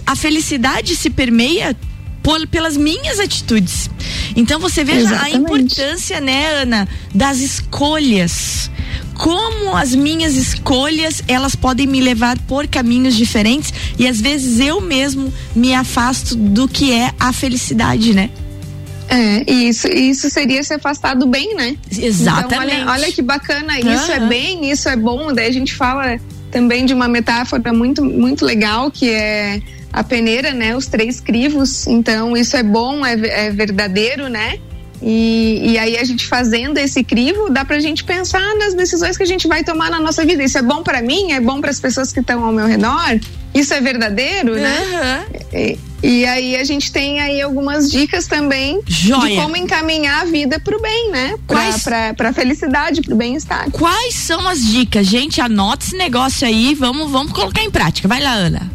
A 0.05 0.15
felicidade 0.15 0.95
se 0.95 1.09
permeia 1.09 1.75
por- 2.21 2.45
pelas 2.47 2.75
minhas 2.75 3.19
atitudes. 3.19 3.89
Então 4.35 4.59
você 4.59 4.83
veja 4.83 4.99
a 4.99 5.29
Exatamente. 5.29 5.37
importância, 5.37 6.19
né, 6.21 6.61
Ana, 6.61 6.87
das 7.15 7.39
escolhas. 7.39 8.69
Como 9.19 9.75
as 9.75 9.93
minhas 9.93 10.35
escolhas, 10.35 11.21
elas 11.27 11.53
podem 11.53 11.85
me 11.85 11.99
levar 11.99 12.39
por 12.47 12.65
caminhos 12.67 13.17
diferentes 13.17 13.73
e 13.99 14.07
às 14.07 14.21
vezes 14.21 14.61
eu 14.61 14.79
mesmo 14.79 15.31
me 15.53 15.73
afasto 15.73 16.37
do 16.37 16.69
que 16.69 16.93
é 16.93 17.11
a 17.19 17.33
felicidade, 17.33 18.13
né? 18.13 18.29
É, 19.09 19.43
e 19.45 19.67
isso, 19.67 19.89
isso 19.89 20.29
seria 20.29 20.63
se 20.63 20.73
afastar 20.73 21.15
do 21.15 21.27
bem, 21.27 21.53
né? 21.53 21.75
Exatamente. 21.91 22.45
Então, 22.45 22.59
olha, 22.59 22.91
olha 22.91 23.11
que 23.11 23.21
bacana, 23.21 23.77
isso 23.77 24.09
é 24.09 24.19
Aham. 24.19 24.27
bem, 24.29 24.71
isso 24.71 24.87
é 24.87 24.95
bom. 24.95 25.33
Daí 25.33 25.47
a 25.47 25.51
gente 25.51 25.75
fala 25.75 26.17
também 26.49 26.85
de 26.85 26.93
uma 26.93 27.09
metáfora 27.09 27.73
muito, 27.73 28.05
muito 28.05 28.45
legal 28.45 28.89
que 28.89 29.09
é 29.09 29.61
a 29.91 30.01
peneira, 30.01 30.53
né? 30.53 30.77
Os 30.77 30.87
três 30.87 31.19
crivos. 31.19 31.87
Então, 31.87 32.37
isso 32.37 32.55
é 32.55 32.63
bom, 32.63 33.05
é, 33.05 33.47
é 33.47 33.49
verdadeiro, 33.49 34.29
né? 34.29 34.59
E, 35.01 35.61
e 35.71 35.77
aí 35.77 35.97
a 35.97 36.03
gente 36.03 36.27
fazendo 36.27 36.77
esse 36.77 37.03
crivo, 37.03 37.49
dá 37.49 37.63
pra 37.63 37.79
gente 37.79 38.03
pensar 38.03 38.55
nas 38.57 38.73
decisões 38.73 39.15
que 39.15 39.23
a 39.23 39.25
gente 39.25 39.47
vai 39.47 39.63
tomar 39.63 39.89
na 39.89 39.99
nossa 39.99 40.25
vida. 40.25 40.43
Isso 40.43 40.57
é 40.57 40.61
bom 40.61 40.83
pra 40.83 41.01
mim? 41.01 41.31
É 41.31 41.39
bom 41.39 41.61
para 41.61 41.69
as 41.69 41.79
pessoas 41.79 42.11
que 42.11 42.19
estão 42.19 42.43
ao 42.43 42.51
meu 42.51 42.65
redor? 42.67 43.17
Isso 43.53 43.73
é 43.73 43.79
verdadeiro, 43.81 44.55
né? 44.55 45.25
E, 45.53 45.79
e 46.03 46.25
aí 46.25 46.55
a 46.57 46.63
gente 46.63 46.91
tem 46.91 47.19
aí 47.21 47.41
algumas 47.41 47.89
dicas 47.89 48.27
também 48.27 48.81
de 48.83 49.07
Joia. 49.07 49.41
como 49.41 49.55
encaminhar 49.57 50.21
a 50.21 50.25
vida 50.25 50.59
pro 50.59 50.79
bem, 50.81 51.11
né? 51.11 51.35
Pra, 51.47 51.57
Quais- 51.57 51.83
pra, 51.83 52.13
pra 52.13 52.33
felicidade, 52.33 53.01
pro 53.01 53.15
bem-estar. 53.15 53.71
Quais 53.71 54.15
são 54.15 54.47
as 54.47 54.63
dicas? 54.63 55.07
Gente, 55.07 55.39
anota 55.41 55.85
esse 55.85 55.97
negócio 55.97 56.45
aí, 56.45 56.75
vamos, 56.75 57.09
vamos 57.09 57.31
colocar 57.31 57.63
em 57.63 57.71
prática. 57.71 58.07
Vai 58.07 58.21
lá, 58.21 58.33
Ana. 58.33 58.69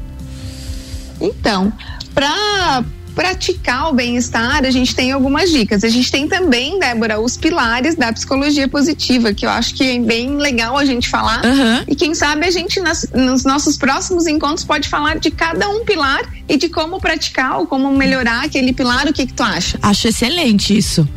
Então, 1.21 1.73
para 2.15 2.83
praticar 3.15 3.91
o 3.91 3.93
bem-estar, 3.95 4.65
a 4.65 4.71
gente 4.71 4.95
tem 4.95 5.13
algumas 5.13 5.51
dicas. 5.51 5.85
A 5.85 5.89
gente 5.89 6.11
tem 6.11 6.27
também, 6.29 6.79
Débora, 6.79 7.21
os 7.21 7.37
pilares 7.37 7.95
da 7.95 8.13
psicologia 8.13 8.67
positiva, 8.69 9.33
que 9.33 9.47
eu 9.47 9.51
acho 9.51 9.75
que 9.75 9.85
é 9.85 9.99
bem 9.99 10.37
legal 10.37 10.77
a 10.77 10.85
gente 10.85 11.09
falar. 11.09 11.41
E 11.89 11.95
quem 11.95 12.15
sabe 12.15 12.47
a 12.47 12.51
gente, 12.51 12.81
nas- 12.81 13.07
nos 13.15 13.45
nossos 13.45 13.77
próximos 13.77 14.27
encontros, 14.27 14.65
pode 14.65 14.89
falar 14.89 15.19
de 15.19 15.31
cada 15.31 15.69
um 15.69 15.85
pilar 15.85 16.23
e 16.49 16.57
de 16.57 16.69
como 16.69 17.01
praticar 17.01 17.59
ou 17.59 17.67
como 17.67 17.91
melhorar 17.91 18.45
aquele 18.45 18.73
pilar. 18.73 19.07
O 19.07 19.13
que, 19.13 19.27
que 19.27 19.33
tu 19.33 19.43
acha? 19.43 19.79
Acho 19.83 20.09
excelente 20.09 20.77
isso. 20.77 21.09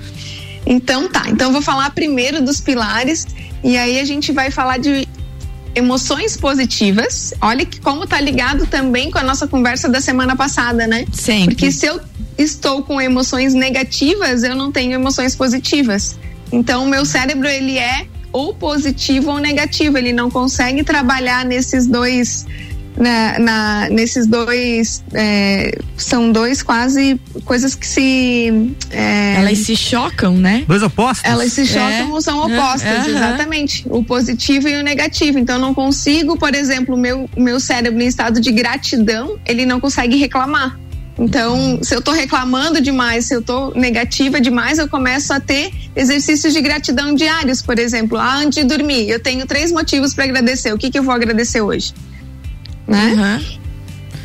Então 0.65 1.07
tá, 1.07 1.23
então 1.27 1.47
eu 1.47 1.53
vou 1.53 1.61
falar 1.61 1.89
primeiro 1.91 2.41
dos 2.43 2.59
pilares 2.59 3.25
E 3.63 3.77
aí 3.77 3.99
a 3.99 4.05
gente 4.05 4.31
vai 4.33 4.51
falar 4.51 4.77
de 4.77 5.07
emoções 5.77 6.35
positivas. 6.35 7.33
Olha 7.39 7.65
que 7.65 7.79
como 7.79 8.07
tá 8.07 8.19
ligado 8.19 8.65
também 8.65 9.11
com 9.11 9.19
a 9.19 9.23
nossa 9.23 9.47
conversa 9.47 9.87
da 9.87 10.01
semana 10.01 10.35
passada, 10.35 10.87
né? 10.87 11.05
Sempre. 11.13 11.55
Porque 11.55 11.71
se 11.71 11.85
eu 11.85 11.99
estou 12.37 12.83
com 12.83 12.99
emoções 12.99 13.53
negativas, 13.53 14.43
eu 14.43 14.55
não 14.55 14.71
tenho 14.71 14.93
emoções 14.93 15.35
positivas. 15.35 16.17
Então, 16.51 16.85
o 16.85 16.87
meu 16.87 17.05
cérebro 17.05 17.47
ele 17.47 17.77
é 17.77 18.07
ou 18.31 18.53
positivo 18.53 19.31
ou 19.31 19.37
negativo. 19.37 19.97
Ele 19.97 20.11
não 20.11 20.31
consegue 20.31 20.83
trabalhar 20.83 21.45
nesses 21.45 21.85
dois 21.85 22.45
na, 22.97 23.39
na- 23.39 23.89
nesses 23.89 24.25
dois 24.25 25.03
é, 25.13 25.77
são 25.95 26.31
dois 26.31 26.63
quase 26.63 27.19
coisas 27.45 27.75
que 27.75 27.85
se 27.85 28.73
é, 28.89 29.35
Elas 29.37 29.59
se 29.59 29.75
chocam, 29.75 30.35
né? 30.35 30.63
Dois 30.67 30.81
opostos? 30.83 31.23
elas 31.29 31.53
se 31.53 31.65
chocam 31.65 31.89
É. 31.89 32.03
ou 32.05 32.21
são 32.21 32.39
opostas, 32.45 33.07
exatamente. 33.07 33.85
O 33.89 34.03
positivo 34.03 34.67
e 34.67 34.75
o 34.77 34.83
negativo. 34.83 35.37
Então, 35.37 35.55
eu 35.57 35.61
não 35.61 35.73
consigo, 35.73 36.37
por 36.37 36.55
exemplo, 36.55 36.95
o 36.95 36.97
meu, 36.97 37.29
meu 37.37 37.59
cérebro 37.59 38.01
em 38.01 38.07
estado 38.07 38.41
de 38.41 38.51
gratidão, 38.51 39.37
ele 39.45 39.65
não 39.65 39.79
consegue 39.79 40.15
reclamar. 40.17 40.77
Então, 41.19 41.79
se 41.81 41.95
eu 41.95 42.01
tô 42.01 42.11
reclamando 42.11 42.79
demais, 42.79 43.25
se 43.25 43.33
eu 43.33 43.41
tô 43.41 43.71
negativa 43.71 44.39
demais, 44.39 44.77
eu 44.77 44.87
começo 44.87 45.33
a 45.33 45.39
ter 45.39 45.71
exercícios 45.95 46.53
de 46.53 46.61
gratidão 46.61 47.15
diários, 47.15 47.59
por 47.61 47.79
exemplo. 47.79 48.17
Ah, 48.19 48.37
antes 48.37 48.59
de 48.59 48.63
dormir, 48.65 49.09
eu 49.09 49.19
tenho 49.19 49.45
três 49.47 49.71
motivos 49.71 50.13
para 50.13 50.25
agradecer. 50.25 50.71
O 50.73 50.77
que, 50.77 50.91
que 50.91 50.99
eu 50.99 51.03
vou 51.03 51.13
agradecer 51.13 51.59
hoje? 51.61 51.91
Né? 52.87 53.15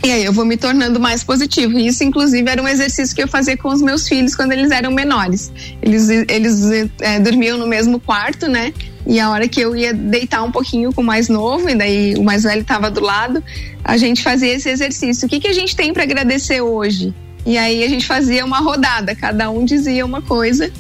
E 0.04 0.10
aí 0.10 0.24
eu 0.24 0.32
vou 0.32 0.44
me 0.44 0.56
tornando 0.56 0.98
mais 0.98 1.22
positivo. 1.22 1.78
E 1.78 1.86
isso, 1.86 2.02
inclusive, 2.02 2.48
era 2.50 2.60
um 2.60 2.66
exercício 2.66 3.14
que 3.14 3.22
eu 3.22 3.28
fazia 3.28 3.56
com 3.56 3.68
os 3.68 3.80
meus 3.80 4.08
filhos 4.08 4.34
quando 4.34 4.52
eles 4.52 4.70
eram 4.72 4.90
menores. 4.90 5.52
Eles, 5.80 6.08
eles 6.08 6.90
eh, 7.00 7.20
dormiam 7.20 7.56
no 7.56 7.66
mesmo 7.66 8.00
quarto, 8.00 8.48
né? 8.48 8.72
E 9.06 9.20
a 9.20 9.30
hora 9.30 9.46
que 9.46 9.60
eu 9.60 9.76
ia 9.76 9.92
deitar 9.92 10.42
um 10.42 10.50
pouquinho 10.50 10.92
com 10.92 11.02
o 11.02 11.04
mais 11.04 11.28
novo, 11.28 11.68
e 11.68 11.74
daí 11.74 12.14
o 12.16 12.22
mais 12.24 12.42
velho 12.42 12.62
estava 12.62 12.90
do 12.90 13.00
lado, 13.00 13.42
a 13.84 13.96
gente 13.96 14.22
fazia 14.22 14.52
esse 14.54 14.68
exercício. 14.68 15.26
O 15.26 15.28
que, 15.28 15.40
que 15.40 15.48
a 15.48 15.52
gente 15.52 15.74
tem 15.74 15.92
para 15.92 16.02
agradecer 16.02 16.60
hoje? 16.60 17.14
E 17.44 17.58
aí 17.58 17.82
a 17.84 17.88
gente 17.88 18.06
fazia 18.06 18.44
uma 18.44 18.58
rodada, 18.58 19.14
cada 19.14 19.50
um 19.50 19.64
dizia 19.64 20.04
uma 20.04 20.22
coisa. 20.22 20.72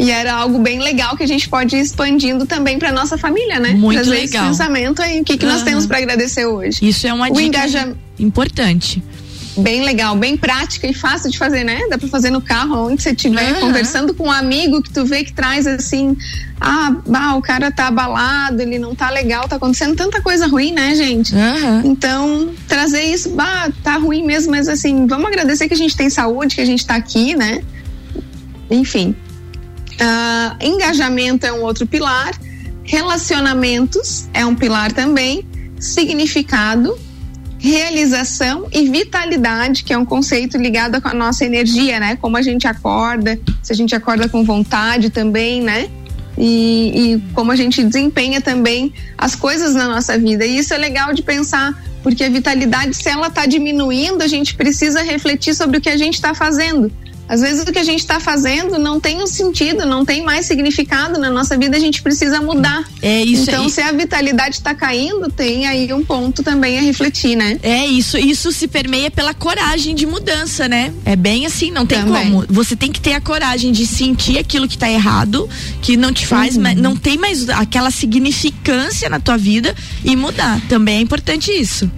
E 0.00 0.10
era 0.10 0.34
algo 0.34 0.58
bem 0.58 0.80
legal 0.80 1.16
que 1.16 1.22
a 1.22 1.26
gente 1.28 1.48
pode 1.48 1.76
ir 1.76 1.80
expandindo 1.80 2.46
também 2.46 2.78
para 2.78 2.90
nossa 2.90 3.18
família, 3.18 3.60
né? 3.60 3.72
Muito 3.72 3.96
Trazer 4.02 4.10
legal. 4.10 4.44
Esse 4.50 4.58
pensamento 4.58 5.02
aí, 5.02 5.20
o 5.20 5.24
que, 5.24 5.36
que 5.36 5.44
nós 5.46 5.56
Aham. 5.56 5.64
temos 5.64 5.86
para 5.86 5.98
agradecer 5.98 6.46
hoje? 6.46 6.78
Isso 6.82 7.06
é 7.06 7.12
uma 7.12 7.26
o 7.28 7.32
dica 7.32 7.42
engajamento 7.42 7.98
importante. 8.18 9.02
bem 9.58 9.82
legal, 9.84 10.16
bem 10.16 10.36
prática 10.36 10.86
e 10.86 10.94
fácil 10.94 11.30
de 11.30 11.36
fazer, 11.36 11.64
né? 11.64 11.80
Dá 11.90 11.98
pra 11.98 12.08
fazer 12.08 12.30
no 12.30 12.40
carro, 12.40 12.86
onde 12.86 13.02
você 13.02 13.10
estiver, 13.10 13.50
Aham. 13.50 13.60
conversando 13.60 14.14
com 14.14 14.28
um 14.28 14.30
amigo 14.30 14.80
que 14.80 14.90
tu 14.90 15.04
vê 15.04 15.22
que 15.22 15.32
traz 15.34 15.66
assim, 15.66 16.16
ah, 16.60 16.96
bah, 17.06 17.34
o 17.34 17.42
cara 17.42 17.70
tá 17.70 17.88
abalado, 17.88 18.62
ele 18.62 18.78
não 18.78 18.94
tá 18.94 19.10
legal, 19.10 19.46
tá 19.48 19.56
acontecendo 19.56 19.94
tanta 19.96 20.22
coisa 20.22 20.46
ruim, 20.46 20.72
né, 20.72 20.94
gente? 20.94 21.34
Então, 21.84 22.50
trazer 22.68 23.02
isso, 23.02 23.30
bah, 23.30 23.70
tá 23.82 23.96
ruim 23.96 24.24
mesmo, 24.24 24.52
mas 24.52 24.66
assim, 24.68 25.06
vamos 25.06 25.26
agradecer 25.26 25.68
que 25.68 25.74
a 25.74 25.76
gente 25.76 25.96
tem 25.96 26.08
saúde, 26.08 26.54
que 26.54 26.60
a 26.62 26.66
gente 26.66 26.86
tá 26.86 26.94
aqui, 26.94 27.34
né? 27.34 27.60
Enfim. 28.70 29.14
Ah, 30.00 30.56
engajamento 30.60 31.44
é 31.44 31.52
um 31.52 31.62
outro 31.62 31.86
pilar, 31.86 32.32
relacionamentos 32.82 34.28
é 34.32 34.46
um 34.46 34.54
pilar 34.54 34.90
também, 34.92 35.46
significado, 35.78 36.98
realização 37.58 38.66
e 38.72 38.88
vitalidade, 38.88 39.84
que 39.84 39.92
é 39.92 39.98
um 39.98 40.04
conceito 40.06 40.56
ligado 40.56 41.00
com 41.02 41.08
a 41.08 41.14
nossa 41.14 41.44
energia, 41.44 42.00
né? 42.00 42.16
Como 42.16 42.38
a 42.38 42.42
gente 42.42 42.66
acorda, 42.66 43.38
se 43.62 43.70
a 43.72 43.76
gente 43.76 43.94
acorda 43.94 44.26
com 44.26 44.42
vontade 44.42 45.10
também, 45.10 45.60
né? 45.60 45.90
E, 46.38 46.92
e 46.94 47.22
como 47.34 47.52
a 47.52 47.56
gente 47.56 47.84
desempenha 47.84 48.40
também 48.40 48.94
as 49.18 49.34
coisas 49.34 49.74
na 49.74 49.86
nossa 49.86 50.18
vida. 50.18 50.46
E 50.46 50.56
isso 50.56 50.72
é 50.72 50.78
legal 50.78 51.12
de 51.12 51.22
pensar, 51.22 51.78
porque 52.02 52.24
a 52.24 52.30
vitalidade, 52.30 52.96
se 52.96 53.10
ela 53.10 53.26
está 53.26 53.44
diminuindo, 53.44 54.22
a 54.22 54.26
gente 54.26 54.54
precisa 54.54 55.02
refletir 55.02 55.54
sobre 55.54 55.76
o 55.76 55.80
que 55.82 55.90
a 55.90 55.98
gente 55.98 56.14
está 56.14 56.32
fazendo. 56.32 56.90
Às 57.30 57.40
vezes 57.40 57.62
o 57.62 57.72
que 57.72 57.78
a 57.78 57.84
gente 57.84 58.00
está 58.00 58.18
fazendo 58.18 58.76
não 58.76 58.98
tem 58.98 59.22
um 59.22 59.26
sentido, 59.28 59.86
não 59.86 60.04
tem 60.04 60.20
mais 60.24 60.46
significado 60.46 61.16
na 61.16 61.30
nossa 61.30 61.56
vida, 61.56 61.76
a 61.76 61.80
gente 61.80 62.02
precisa 62.02 62.40
mudar. 62.40 62.82
É 63.00 63.22
isso 63.22 63.44
Então, 63.44 63.62
aí. 63.66 63.70
se 63.70 63.80
a 63.80 63.92
vitalidade 63.92 64.56
está 64.56 64.74
caindo, 64.74 65.30
tem 65.30 65.64
aí 65.64 65.92
um 65.92 66.04
ponto 66.04 66.42
também 66.42 66.76
a 66.76 66.82
refletir, 66.82 67.36
né? 67.36 67.56
É 67.62 67.86
isso, 67.86 68.18
isso 68.18 68.50
se 68.50 68.66
permeia 68.66 69.12
pela 69.12 69.32
coragem 69.32 69.94
de 69.94 70.06
mudança, 70.06 70.66
né? 70.66 70.92
É 71.04 71.14
bem 71.14 71.46
assim, 71.46 71.70
não 71.70 71.86
tem 71.86 72.02
Também. 72.02 72.32
como. 72.32 72.44
Você 72.48 72.74
tem 72.74 72.90
que 72.90 73.00
ter 73.00 73.12
a 73.12 73.20
coragem 73.20 73.70
de 73.70 73.86
sentir 73.86 74.36
aquilo 74.36 74.66
que 74.66 74.76
tá 74.76 74.90
errado, 74.90 75.48
que 75.80 75.96
não 75.96 76.12
te 76.12 76.26
faz, 76.26 76.56
Uhum. 76.56 76.62
mas 76.62 76.76
não 76.76 76.96
tem 76.96 77.16
mais 77.16 77.48
aquela 77.50 77.92
significância 77.92 79.08
na 79.08 79.20
tua 79.20 79.36
vida 79.38 79.72
e 80.04 80.16
mudar. 80.16 80.60
Também 80.68 80.96
é 80.98 81.00
importante 81.00 81.52
isso. 81.52 81.88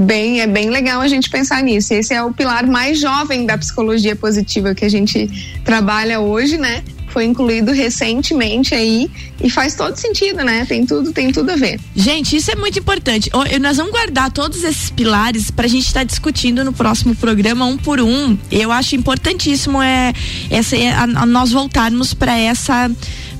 Bem, 0.00 0.40
é 0.40 0.46
bem 0.46 0.70
legal 0.70 1.00
a 1.00 1.08
gente 1.08 1.28
pensar 1.28 1.62
nisso. 1.62 1.92
Esse 1.92 2.14
é 2.14 2.22
o 2.22 2.32
pilar 2.32 2.66
mais 2.66 2.98
jovem 2.98 3.44
da 3.44 3.58
psicologia 3.58 4.16
positiva 4.16 4.74
que 4.74 4.84
a 4.84 4.88
gente 4.88 5.28
trabalha 5.64 6.20
hoje, 6.20 6.56
né? 6.56 6.82
Foi 7.08 7.24
incluído 7.24 7.72
recentemente 7.72 8.72
aí 8.72 9.10
e 9.42 9.50
faz 9.50 9.74
todo 9.74 9.96
sentido, 9.96 10.44
né? 10.44 10.64
Tem 10.64 10.86
tudo, 10.86 11.12
tem 11.12 11.32
tudo 11.32 11.50
a 11.50 11.56
ver. 11.56 11.78
Gente, 11.94 12.36
isso 12.36 12.50
é 12.52 12.54
muito 12.54 12.78
importante. 12.78 13.28
Nós 13.60 13.76
vamos 13.76 13.90
guardar 13.92 14.30
todos 14.30 14.62
esses 14.62 14.90
pilares 14.90 15.50
pra 15.50 15.66
gente 15.66 15.86
estar 15.86 16.04
discutindo 16.04 16.64
no 16.64 16.72
próximo 16.72 17.14
programa 17.16 17.66
um 17.66 17.76
por 17.76 18.00
um. 18.00 18.38
Eu 18.50 18.70
acho 18.70 18.94
importantíssimo 18.94 19.82
é, 19.82 20.12
essa, 20.50 20.76
é, 20.76 20.92
a- 20.92 21.02
a 21.02 21.26
nós 21.26 21.50
voltarmos 21.50 22.14
para 22.14 22.38
essa 22.38 22.88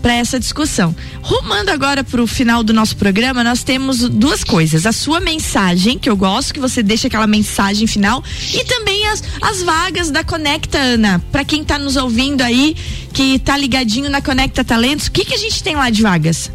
para 0.01 0.15
essa 0.15 0.39
discussão. 0.39 0.95
Rumando 1.23 1.71
agora 1.71 2.03
para 2.03 2.23
o 2.23 2.27
final 2.27 2.63
do 2.63 2.73
nosso 2.73 2.97
programa, 2.97 3.45
nós 3.45 3.63
temos 3.63 3.99
duas 4.09 4.45
coisas: 4.45 4.87
a 4.87 4.93
sua 4.93 5.21
mensagem, 5.21 5.99
que 5.99 6.09
eu 6.09 6.17
gosto, 6.17 6.55
que 6.55 6.61
você 6.61 6.83
deixa 6.83 7.09
aquela 7.09 7.27
mensagem 7.27 7.87
final, 7.87 8.23
e 8.53 8.65
também 8.65 9.07
as, 9.07 9.23
as 9.41 9.63
vagas 9.63 10.11
da 10.11 10.25
Conecta 10.25 10.79
Ana. 10.79 11.23
Para 11.31 11.45
quem 11.45 11.65
tá 11.65 11.79
nos 11.79 11.97
ouvindo 11.97 12.43
aí, 12.43 12.77
que 13.13 13.39
tá 13.39 13.57
ligadinho 13.57 14.11
na 14.11 14.21
Conecta 14.21 14.65
Talentos, 14.65 15.07
o 15.07 15.13
que, 15.13 15.25
que 15.25 15.35
a 15.35 15.39
gente 15.39 15.63
tem 15.63 15.77
lá 15.77 15.91
de 15.91 16.03
vagas? 16.03 16.51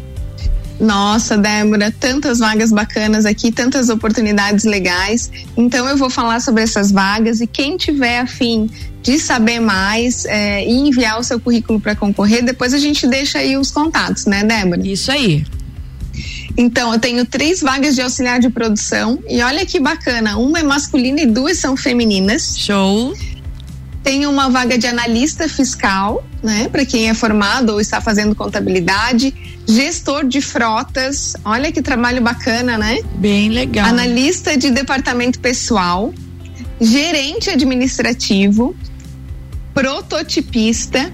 Nossa, 0.78 1.38
Débora, 1.38 1.90
tantas 1.90 2.38
vagas 2.38 2.70
bacanas 2.70 3.24
aqui, 3.24 3.50
tantas 3.50 3.88
oportunidades 3.88 4.64
legais. 4.64 5.30
Então 5.56 5.88
eu 5.88 5.96
vou 5.96 6.10
falar 6.10 6.40
sobre 6.40 6.62
essas 6.62 6.90
vagas 6.90 7.40
e 7.40 7.46
quem 7.46 7.76
tiver 7.76 8.20
afim 8.20 8.68
de 9.02 9.18
saber 9.18 9.60
mais 9.60 10.24
é, 10.24 10.66
e 10.66 10.72
enviar 10.72 11.18
o 11.18 11.22
seu 11.22 11.38
currículo 11.38 11.80
para 11.80 11.94
concorrer, 11.94 12.44
depois 12.44 12.74
a 12.74 12.78
gente 12.78 13.06
deixa 13.06 13.38
aí 13.38 13.56
os 13.56 13.70
contatos, 13.70 14.26
né, 14.26 14.42
Débora? 14.42 14.86
Isso 14.86 15.10
aí. 15.10 15.46
Então, 16.56 16.92
eu 16.92 16.98
tenho 16.98 17.24
três 17.24 17.60
vagas 17.60 17.94
de 17.94 18.00
auxiliar 18.00 18.40
de 18.40 18.48
produção 18.48 19.18
e 19.28 19.42
olha 19.42 19.64
que 19.66 19.78
bacana, 19.78 20.38
uma 20.38 20.58
é 20.58 20.62
masculina 20.62 21.20
e 21.20 21.26
duas 21.26 21.58
são 21.58 21.76
femininas. 21.76 22.56
Show. 22.58 23.14
Tenho 24.06 24.30
uma 24.30 24.48
vaga 24.48 24.78
de 24.78 24.86
analista 24.86 25.48
fiscal, 25.48 26.24
né, 26.40 26.68
para 26.70 26.86
quem 26.86 27.08
é 27.08 27.12
formado 27.12 27.70
ou 27.70 27.80
está 27.80 28.00
fazendo 28.00 28.36
contabilidade, 28.36 29.34
gestor 29.66 30.24
de 30.24 30.40
frotas, 30.40 31.34
olha 31.44 31.72
que 31.72 31.82
trabalho 31.82 32.22
bacana, 32.22 32.78
né? 32.78 32.98
Bem 33.16 33.48
legal. 33.48 33.84
Analista 33.84 34.56
de 34.56 34.70
departamento 34.70 35.40
pessoal, 35.40 36.14
gerente 36.80 37.50
administrativo, 37.50 38.76
prototipista, 39.74 41.12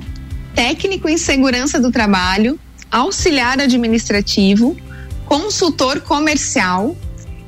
técnico 0.55 1.09
em 1.09 1.17
segurança 1.17 1.81
do 1.81 1.91
trabalho, 1.91 2.61
auxiliar 2.91 3.59
administrativo, 3.59 4.77
consultor 5.25 6.03
comercial, 6.03 6.95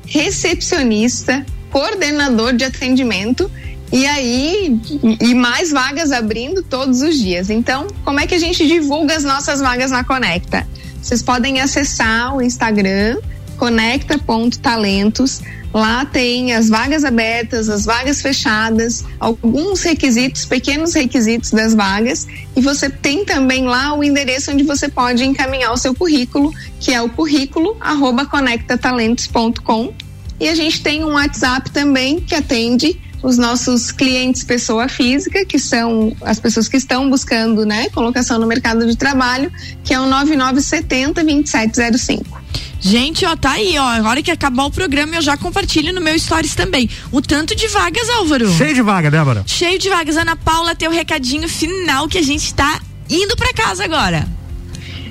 recepcionista, 0.07 1.45
coordenador 1.69 2.53
de 2.53 2.63
atendimento 2.63 3.51
e 3.95 4.05
aí 4.05 4.77
e 5.21 5.33
mais 5.33 5.71
vagas 5.71 6.11
abrindo 6.11 6.61
todos 6.61 7.01
os 7.01 7.17
dias. 7.17 7.49
Então, 7.49 7.87
como 8.03 8.19
é 8.19 8.27
que 8.27 8.35
a 8.35 8.39
gente 8.39 8.67
divulga 8.67 9.15
as 9.15 9.23
nossas 9.23 9.61
vagas 9.61 9.89
na 9.89 10.03
Conecta? 10.03 10.67
Vocês 11.01 11.23
podem 11.23 11.61
acessar 11.61 12.35
o 12.35 12.41
Instagram 12.41 13.17
conecta.talentos. 13.55 15.41
Lá 15.73 16.03
tem 16.03 16.53
as 16.53 16.67
vagas 16.67 17.05
abertas, 17.05 17.69
as 17.69 17.85
vagas 17.85 18.21
fechadas, 18.21 19.05
alguns 19.17 19.81
requisitos, 19.81 20.43
pequenos 20.43 20.93
requisitos 20.93 21.51
das 21.51 21.73
vagas, 21.73 22.27
e 22.53 22.59
você 22.59 22.89
tem 22.89 23.23
também 23.23 23.65
lá 23.65 23.93
o 23.93 24.03
endereço 24.03 24.51
onde 24.51 24.63
você 24.63 24.89
pode 24.89 25.23
encaminhar 25.23 25.71
o 25.71 25.77
seu 25.77 25.95
currículo, 25.95 26.53
que 26.81 26.93
é 26.93 27.01
o 27.01 27.07
currículo 27.07 27.77
arroba 27.79 28.25
conectatalentos.com. 28.25 29.93
E 30.37 30.49
a 30.49 30.55
gente 30.55 30.83
tem 30.83 31.03
um 31.05 31.13
WhatsApp 31.13 31.71
também 31.71 32.19
que 32.19 32.35
atende 32.35 32.99
os 33.25 33.39
nossos 33.39 33.91
clientes 33.91 34.43
pessoa 34.43 34.87
física, 34.87 35.43
que 35.45 35.57
são 35.57 36.15
as 36.21 36.39
pessoas 36.39 36.67
que 36.67 36.77
estão 36.77 37.09
buscando, 37.09 37.65
né, 37.65 37.89
colocação 37.89 38.37
no 38.37 38.45
mercado 38.45 38.85
de 38.85 38.95
trabalho, 38.95 39.51
que 39.83 39.93
é 39.95 39.99
o 39.99 40.05
9970 40.05 41.23
2705. 41.23 42.45
Gente, 42.79 43.25
ó, 43.25 43.35
tá 43.35 43.53
aí, 43.53 43.79
ó. 43.79 43.83
A 43.83 44.07
hora 44.07 44.21
que 44.21 44.29
acabar 44.29 44.65
o 44.65 44.71
programa, 44.71 45.15
eu 45.15 45.21
já 45.21 45.35
compartilho 45.35 45.91
no 45.91 45.99
meu 45.99 46.17
stories 46.19 46.53
também. 46.53 46.87
O 47.11 47.19
tanto 47.19 47.55
de 47.55 47.67
vagas, 47.67 48.07
Álvaro. 48.11 48.47
Cheio 48.53 48.75
de 48.75 48.81
vaga, 48.83 49.09
Débora. 49.09 49.43
Cheio 49.47 49.79
de 49.79 49.89
vagas. 49.89 50.17
Ana 50.17 50.35
Paula, 50.35 50.75
teu 50.75 50.91
recadinho 50.91 51.49
final 51.49 52.07
que 52.07 52.19
a 52.19 52.21
gente 52.21 52.53
tá 52.53 52.79
indo 53.09 53.35
pra 53.35 53.51
casa 53.53 53.83
agora. 53.83 54.27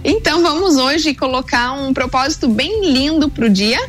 Então 0.05 0.41
vamos 0.41 0.77
hoje 0.77 1.15
colocar 1.15 1.73
um 1.73 1.93
propósito 1.93 2.47
bem 2.47 2.93
lindo 2.93 3.29
pro 3.29 3.51
dia, 3.51 3.81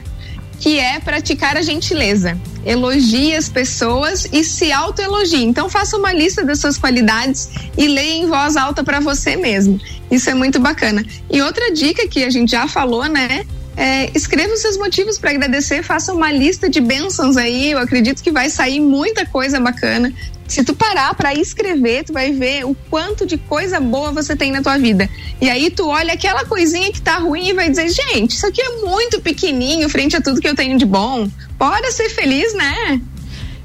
que 0.59 0.79
é 0.79 0.99
praticar 0.99 1.57
a 1.57 1.61
gentileza. 1.61 2.37
Elogie 2.65 3.35
as 3.35 3.47
pessoas 3.47 4.27
e 4.31 4.43
se 4.43 4.71
autoelogie. 4.71 5.43
Então 5.43 5.69
faça 5.69 5.95
uma 5.97 6.11
lista 6.11 6.43
das 6.43 6.59
suas 6.59 6.77
qualidades 6.77 7.49
e 7.77 7.87
leia 7.87 8.15
em 8.15 8.27
voz 8.27 8.55
alta 8.55 8.83
para 8.83 8.99
você 8.99 9.35
mesmo. 9.35 9.79
Isso 10.09 10.29
é 10.29 10.33
muito 10.33 10.59
bacana. 10.59 11.05
E 11.31 11.41
outra 11.41 11.71
dica 11.71 12.07
que 12.07 12.23
a 12.23 12.29
gente 12.29 12.51
já 12.51 12.67
falou, 12.67 13.05
né? 13.05 13.45
É, 13.77 14.09
escreva 14.15 14.53
os 14.53 14.61
seus 14.61 14.77
motivos 14.77 15.19
para 15.19 15.31
agradecer, 15.31 15.83
faça 15.83 16.13
uma 16.13 16.31
lista 16.31 16.69
de 16.69 16.79
bênçãos 16.79 17.35
aí. 17.35 17.71
Eu 17.71 17.79
acredito 17.79 18.23
que 18.23 18.31
vai 18.31 18.49
sair 18.49 18.79
muita 18.79 19.25
coisa 19.25 19.59
bacana. 19.59 20.13
Se 20.47 20.63
tu 20.63 20.75
parar 20.75 21.13
para 21.15 21.33
escrever, 21.33 22.03
tu 22.03 22.13
vai 22.13 22.31
ver 22.31 22.65
o 22.65 22.75
quanto 22.89 23.25
de 23.25 23.37
coisa 23.37 23.79
boa 23.79 24.11
você 24.11 24.35
tem 24.35 24.51
na 24.51 24.61
tua 24.61 24.77
vida. 24.77 25.09
E 25.41 25.49
aí 25.49 25.71
tu 25.71 25.87
olha 25.87 26.13
aquela 26.13 26.45
coisinha 26.45 26.91
que 26.91 27.01
tá 27.01 27.17
ruim 27.17 27.49
e 27.49 27.53
vai 27.53 27.69
dizer, 27.69 27.89
gente, 27.89 28.35
isso 28.35 28.45
aqui 28.45 28.61
é 28.61 28.85
muito 28.85 29.19
pequenininho 29.21 29.89
frente 29.89 30.15
a 30.15 30.21
tudo 30.21 30.39
que 30.39 30.47
eu 30.47 30.55
tenho 30.55 30.77
de 30.77 30.85
bom. 30.85 31.27
Bora 31.57 31.91
ser 31.91 32.09
feliz, 32.09 32.53
né? 32.53 33.01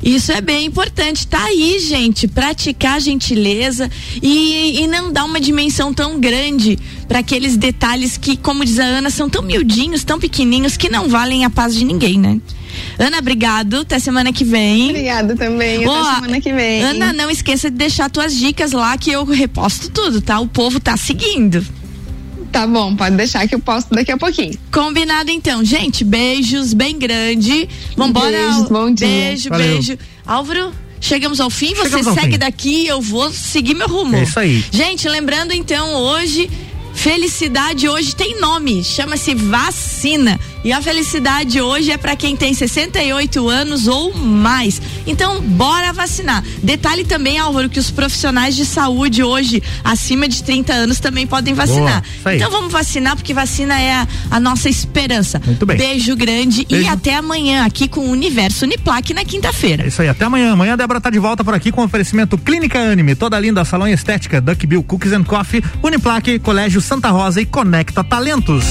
Isso 0.03 0.33
é 0.33 0.41
bem 0.41 0.65
importante. 0.65 1.27
Tá 1.27 1.45
aí, 1.45 1.79
gente, 1.79 2.27
praticar 2.27 3.01
gentileza 3.01 3.91
e, 4.23 4.81
e 4.81 4.87
não 4.87 5.13
dar 5.13 5.25
uma 5.25 5.39
dimensão 5.39 5.93
tão 5.93 6.19
grande 6.19 6.79
para 7.07 7.19
aqueles 7.19 7.57
detalhes 7.57 8.17
que, 8.17 8.37
como 8.37 8.65
diz 8.65 8.79
a 8.79 8.85
Ana, 8.85 9.11
são 9.11 9.29
tão 9.29 9.43
miudinhos, 9.43 10.03
tão 10.03 10.19
pequenininhos 10.19 10.79
que 10.79 10.89
não 10.89 11.09
valem 11.09 11.45
a 11.45 11.51
paz 11.51 11.75
de 11.75 11.85
ninguém, 11.85 12.19
né? 12.19 12.41
Ana, 12.99 13.19
obrigado. 13.19 13.79
Até 13.81 13.99
semana 13.99 14.33
que 14.33 14.45
vem. 14.45 14.91
Obrigada 14.91 15.35
também. 15.37 15.85
Até 15.85 16.15
semana 16.15 16.41
que 16.41 16.53
vem. 16.53 16.83
Ana, 16.83 17.13
não 17.13 17.31
esqueça 17.31 17.71
de 17.71 17.77
deixar 17.77 18.11
tuas 18.11 18.35
dicas 18.35 18.73
lá 18.73 18.97
que 18.99 19.11
eu 19.11 19.25
reposto 19.25 19.91
tudo, 19.91 20.21
tá? 20.21 20.39
O 20.41 20.47
povo 20.47 20.79
tá 20.81 20.97
seguindo. 20.97 21.65
Tá 22.53 22.67
bom, 22.67 22.97
pode 22.97 23.15
deixar 23.17 23.47
que 23.47 23.55
eu 23.55 23.61
posto 23.61 23.95
daqui 23.95 24.11
a 24.11 24.17
pouquinho. 24.17 24.59
Combinado 24.73 25.31
então. 25.31 25.65
Gente, 25.65 26.03
beijos 26.03 26.75
bem 26.75 26.99
grande. 26.99 27.69
Vambora. 27.97 28.31
Beijos, 28.37 28.69
bom 28.69 28.91
dia. 28.93 29.07
Beijo, 29.07 29.49
Valeu. 29.49 29.67
beijo. 29.69 29.99
Álvaro, 30.27 30.73
chegamos 31.01 31.41
ao 31.41 31.49
fim. 31.49 31.75
Você 31.77 31.91
Chegamos 31.91 32.15
segue 32.15 32.33
fim. 32.33 32.39
daqui, 32.39 32.87
eu 32.87 33.01
vou 33.01 33.33
seguir 33.33 33.75
meu 33.75 33.87
rumo. 33.87 34.17
É 34.17 34.25
isso 34.25 34.39
aí. 34.41 34.65
Gente, 34.73 35.09
lembrando 35.09 35.53
então, 35.53 35.95
hoje, 35.95 36.51
felicidade 36.93 37.89
hoje 37.89 38.17
tem 38.17 38.41
nome, 38.41 38.83
chama-se 38.83 39.33
vacina. 39.35 40.39
E 40.63 40.73
a 40.73 40.83
felicidade 40.83 41.61
hoje 41.61 41.91
é 41.91 41.97
para 41.97 42.15
quem 42.15 42.37
tem 42.37 42.53
68 42.53 43.49
anos 43.49 43.89
ou 43.89 44.15
mais. 44.15 44.81
Então, 45.07 45.41
bora 45.41 45.93
vacinar. 45.93 46.45
Detalhe 46.63 47.05
também, 47.05 47.39
Álvaro, 47.39 47.69
que 47.69 47.79
os 47.79 47.91
profissionais 47.91 48.55
de 48.55 48.67
saúde 48.67 49.23
hoje, 49.23 49.63
acima 49.83 50.29
de 50.29 50.43
30 50.43 50.73
anos, 50.73 51.01
também 51.01 51.27
podem 51.27 51.55
vacinar. 51.55 52.03
Boa. 52.23 52.37
Então 52.37 52.51
vamos 52.51 52.73
vacinar, 52.73 53.17
porque 53.17 53.33
vacina 53.33 53.81
é 53.81 53.95
a, 53.95 54.09
a 54.31 54.41
nossa 54.41 54.69
esperança. 54.69 55.41
Muito 55.45 55.65
bem. 55.65 55.79
Beijo 55.79 56.15
grande 56.15 56.63
e 56.63 56.75
Beijo. 56.75 56.91
até 56.91 57.17
amanhã 57.17 57.65
aqui 57.65 57.89
com 57.89 58.01
o 58.01 58.11
Universo 58.11 58.65
Uniplaque 58.65 59.15
na 59.15 59.25
quinta-feira. 59.25 59.85
É 59.85 59.89
isso 59.89 60.03
aí, 60.03 60.09
até 60.09 60.27
amanhã. 60.27 60.53
Amanhã 60.53 60.75
a 60.75 60.77
Débora 60.77 61.01
tá 61.01 61.09
de 61.09 61.19
volta 61.19 61.43
por 61.43 61.55
aqui 61.55 61.73
com 61.73 61.83
oferecimento 61.83 62.37
Clínica 62.37 62.79
Anime, 62.79 63.15
toda 63.15 63.39
linda, 63.41 63.65
salão 63.65 63.89
e 63.89 63.93
estética, 63.93 64.41
Duck 64.41 64.67
Bill 64.67 64.83
Cookies 64.83 65.13
and 65.13 65.25
Coffee, 65.25 65.63
Uniplaque, 65.83 66.39
Colégio 66.39 66.81
Santa 66.81 67.11
Rosa 67.11 67.41
e 67.41 67.47
Conecta 67.47 68.05
Talentos. 68.05 68.65